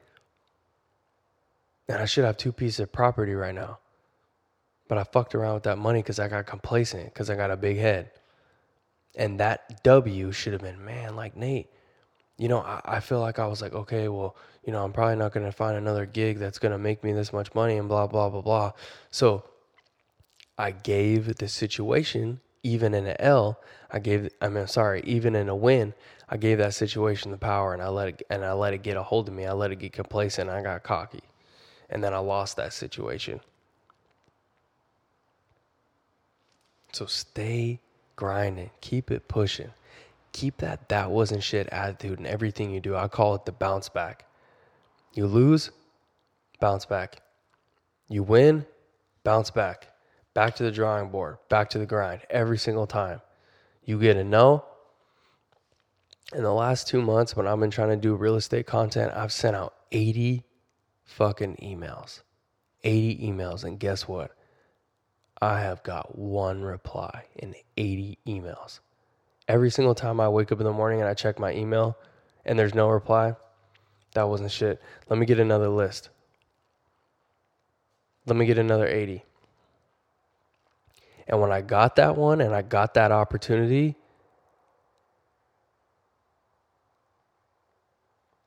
And 1.88 1.98
I 1.98 2.05
should 2.05 2.24
have 2.24 2.37
two 2.37 2.52
pieces 2.52 2.81
of 2.81 2.92
property 2.92 3.35
right 3.35 3.55
now. 3.55 3.79
But 4.88 4.98
I 4.98 5.05
fucked 5.05 5.35
around 5.35 5.55
with 5.55 5.62
that 5.64 5.79
money 5.79 6.00
because 6.00 6.18
I 6.18 6.29
got 6.29 6.46
complacent, 6.46 7.07
because 7.07 7.31
I 7.31 7.37
got 7.37 7.50
a 7.50 7.57
big 7.57 7.79
head. 7.79 8.11
And 9.16 9.40
that 9.40 9.83
W 9.83 10.31
should 10.31 10.52
have 10.52 10.62
been, 10.62 10.85
man, 10.85 11.16
like 11.16 11.37
Nate, 11.37 11.68
you 12.38 12.48
know, 12.48 12.61
I, 12.61 12.81
I 12.85 13.00
feel 13.00 13.20
like 13.20 13.38
I 13.38 13.46
was 13.46 13.62
like, 13.62 13.72
okay, 13.72 14.09
well, 14.09 14.37
you 14.64 14.72
know, 14.72 14.85
I'm 14.85 14.92
probably 14.92 15.16
not 15.16 15.33
going 15.33 15.46
to 15.46 15.52
find 15.52 15.76
another 15.76 16.07
gig 16.07 16.38
that's 16.38 16.59
going 16.59 16.72
to 16.72 16.79
make 16.79 17.02
me 17.02 17.12
this 17.12 17.33
much 17.33 17.55
money 17.55 17.79
and 17.79 17.88
blah, 17.88 18.07
blah, 18.07 18.29
blah, 18.29 18.42
blah. 18.42 18.72
So 19.11 19.44
I 20.58 20.70
gave 20.70 21.36
the 21.36 21.48
situation, 21.48 22.40
even 22.62 22.94
in 22.94 23.06
an 23.06 23.16
L, 23.18 23.60
I 23.90 23.98
gave, 23.98 24.30
I 24.40 24.48
mean, 24.48 24.66
sorry, 24.66 25.02
even 25.04 25.34
in 25.34 25.48
a 25.48 25.56
win, 25.56 25.94
I 26.28 26.36
gave 26.36 26.58
that 26.58 26.74
situation 26.74 27.30
the 27.30 27.38
power 27.38 27.72
and 27.72 27.82
I 27.82 27.88
let 27.88 28.08
it, 28.08 28.22
and 28.30 28.44
I 28.44 28.52
let 28.52 28.74
it 28.74 28.82
get 28.82 28.96
a 28.96 29.02
hold 29.02 29.28
of 29.28 29.34
me. 29.34 29.46
I 29.46 29.52
let 29.52 29.70
it 29.70 29.76
get 29.76 29.92
complacent. 29.92 30.50
I 30.50 30.62
got 30.62 30.82
cocky 30.82 31.22
and 31.90 32.02
then 32.02 32.12
I 32.12 32.18
lost 32.18 32.56
that 32.56 32.72
situation. 32.72 33.40
So 36.92 37.06
stay 37.06 37.80
grinding, 38.16 38.70
keep 38.80 39.10
it 39.10 39.28
pushing. 39.28 39.70
Keep 40.32 40.58
that 40.58 40.88
that 40.88 41.10
wasn't 41.10 41.42
shit 41.42 41.68
attitude 41.68 42.18
in 42.18 42.26
everything 42.26 42.70
you 42.70 42.80
do. 42.80 42.94
I 42.96 43.08
call 43.08 43.34
it 43.34 43.46
the 43.46 43.52
bounce 43.52 43.88
back. 43.88 44.26
You 45.14 45.26
lose, 45.26 45.70
bounce 46.60 46.84
back. 46.84 47.22
You 48.08 48.22
win, 48.22 48.66
bounce 49.24 49.50
back. 49.50 49.88
Back 50.37 50.57
to 50.57 50.64
the 50.64 50.70
drawing 50.70 51.09
board, 51.09 51.38
back 51.49 51.70
to 51.70 51.79
the 51.79 51.87
grind 51.87 52.20
every 52.29 52.59
single 52.59 52.87
time. 52.87 53.22
You 53.87 53.99
get 53.99 54.18
a 54.18 54.22
no. 54.22 54.66
In 56.35 56.42
the 56.42 56.53
last 56.53 56.87
two 56.87 57.01
months, 57.01 57.35
when 57.35 57.46
I've 57.46 57.59
been 57.59 57.70
trying 57.70 57.88
to 57.88 57.96
do 57.96 58.14
real 58.14 58.37
estate 58.37 58.66
content, 58.66 59.14
I've 59.16 59.33
sent 59.33 59.57
out 59.57 59.72
80 59.92 60.44
fucking 61.05 61.57
emails. 61.62 62.20
80 62.85 63.27
emails. 63.27 63.64
And 63.64 63.81
guess 63.81 64.07
what? 64.07 64.33
I 65.40 65.61
have 65.61 65.83
got 65.83 66.18
one 66.18 66.61
reply 66.61 67.25
in 67.37 67.55
80 67.79 68.18
emails. 68.27 68.81
Every 69.49 69.70
single 69.70 69.94
time 69.94 70.20
I 70.20 70.29
wake 70.29 70.53
up 70.53 70.61
in 70.61 70.66
the 70.66 70.72
morning 70.72 71.01
and 71.01 71.09
I 71.09 71.14
check 71.14 71.38
my 71.38 71.55
email 71.55 71.96
and 72.44 72.59
there's 72.59 72.75
no 72.75 72.90
reply, 72.90 73.35
that 74.12 74.29
wasn't 74.29 74.53
shit. 74.53 74.83
Let 75.09 75.18
me 75.18 75.25
get 75.25 75.38
another 75.40 75.70
list. 75.70 76.11
Let 78.27 78.37
me 78.37 78.44
get 78.44 78.59
another 78.59 78.87
80. 78.87 79.22
And 81.26 81.40
when 81.40 81.50
I 81.52 81.60
got 81.60 81.96
that 81.96 82.16
one 82.16 82.40
and 82.40 82.54
I 82.54 82.62
got 82.62 82.94
that 82.94 83.12
opportunity, 83.12 83.96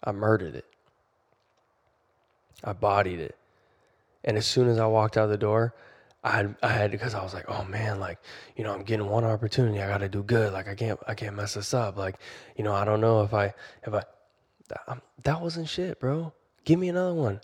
I 0.04 0.12
murdered 0.12 0.56
it. 0.56 0.66
I 2.64 2.74
bodied 2.74 3.20
it. 3.20 3.36
And 4.24 4.38
as 4.38 4.46
soon 4.46 4.68
as 4.68 4.80
I 4.80 4.86
walked 4.86 5.18
out 5.18 5.28
the 5.28 5.38
door, 5.38 5.74
I 6.24 6.32
had, 6.32 6.56
I 6.62 6.68
had 6.70 6.92
because 6.92 7.14
I 7.14 7.24
was 7.24 7.34
like, 7.34 7.46
oh 7.48 7.64
man, 7.64 8.00
like 8.00 8.20
you 8.58 8.64
know, 8.64 8.74
I'm 8.74 8.84
getting 8.84 9.08
one 9.08 9.24
opportunity. 9.24 9.82
I 9.82 9.88
got 9.88 10.00
to 10.00 10.10
do 10.10 10.24
good. 10.24 10.52
Like 10.52 10.68
I 10.68 10.76
can't 10.76 11.00
I 11.08 11.16
can't 11.16 11.36
mess 11.36 11.54
this 11.54 11.74
up. 11.74 11.98
Like 11.98 12.16
you 12.58 12.64
know, 12.64 12.74
I 12.74 12.84
don't 12.84 13.00
know 13.00 13.24
if 13.24 13.34
I 13.34 13.54
if 13.84 13.94
I 13.94 14.04
that, 14.68 15.02
that 15.24 15.42
wasn't 15.42 15.70
shit, 15.70 16.00
bro. 16.00 16.34
Give 16.66 16.80
me 16.80 16.90
another 16.90 17.14
one. 17.14 17.40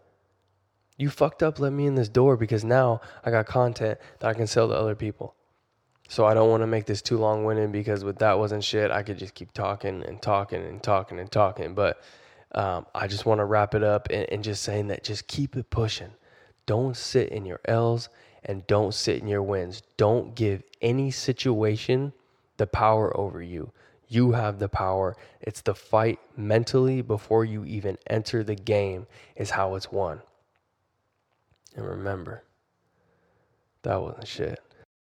You 0.97 1.09
fucked 1.09 1.43
up. 1.43 1.59
Let 1.59 1.73
me 1.73 1.87
in 1.87 1.95
this 1.95 2.09
door 2.09 2.37
because 2.37 2.63
now 2.63 3.01
I 3.23 3.31
got 3.31 3.45
content 3.45 3.99
that 4.19 4.27
I 4.27 4.33
can 4.33 4.47
sell 4.47 4.67
to 4.69 4.73
other 4.73 4.95
people. 4.95 5.35
So 6.07 6.25
I 6.25 6.33
don't 6.33 6.49
want 6.49 6.61
to 6.61 6.67
make 6.67 6.85
this 6.85 7.01
too 7.01 7.17
long 7.17 7.45
winded 7.45 7.71
because 7.71 8.03
with 8.03 8.19
that 8.19 8.37
wasn't 8.37 8.63
shit. 8.63 8.91
I 8.91 9.03
could 9.03 9.17
just 9.17 9.33
keep 9.33 9.51
talking 9.53 10.03
and 10.03 10.21
talking 10.21 10.63
and 10.63 10.81
talking 10.81 11.19
and 11.19 11.31
talking, 11.31 11.73
but 11.73 12.01
um, 12.53 12.85
I 12.93 13.07
just 13.07 13.25
want 13.25 13.39
to 13.39 13.45
wrap 13.45 13.73
it 13.73 13.83
up 13.83 14.07
and, 14.11 14.27
and 14.29 14.43
just 14.43 14.63
saying 14.63 14.87
that 14.87 15.03
just 15.03 15.27
keep 15.27 15.57
it 15.57 15.69
pushing. 15.69 16.11
Don't 16.65 16.95
sit 16.95 17.29
in 17.29 17.45
your 17.45 17.59
L's 17.65 18.09
and 18.43 18.65
don't 18.67 18.93
sit 18.93 19.21
in 19.21 19.27
your 19.27 19.41
wins. 19.41 19.81
Don't 19.97 20.35
give 20.35 20.63
any 20.81 21.11
situation 21.11 22.13
the 22.57 22.67
power 22.67 23.15
over 23.17 23.41
you. 23.41 23.71
You 24.07 24.33
have 24.33 24.59
the 24.59 24.69
power. 24.69 25.17
It's 25.41 25.61
the 25.61 25.75
fight 25.75 26.19
mentally 26.37 27.01
before 27.01 27.43
you 27.43 27.65
even 27.65 27.97
enter 28.07 28.43
the 28.43 28.55
game, 28.55 29.07
is 29.35 29.49
how 29.49 29.75
it's 29.75 29.91
won. 29.91 30.21
And 31.75 31.85
remember, 31.85 32.43
that 33.83 34.01
wasn't 34.01 34.27
shit. 34.27 34.59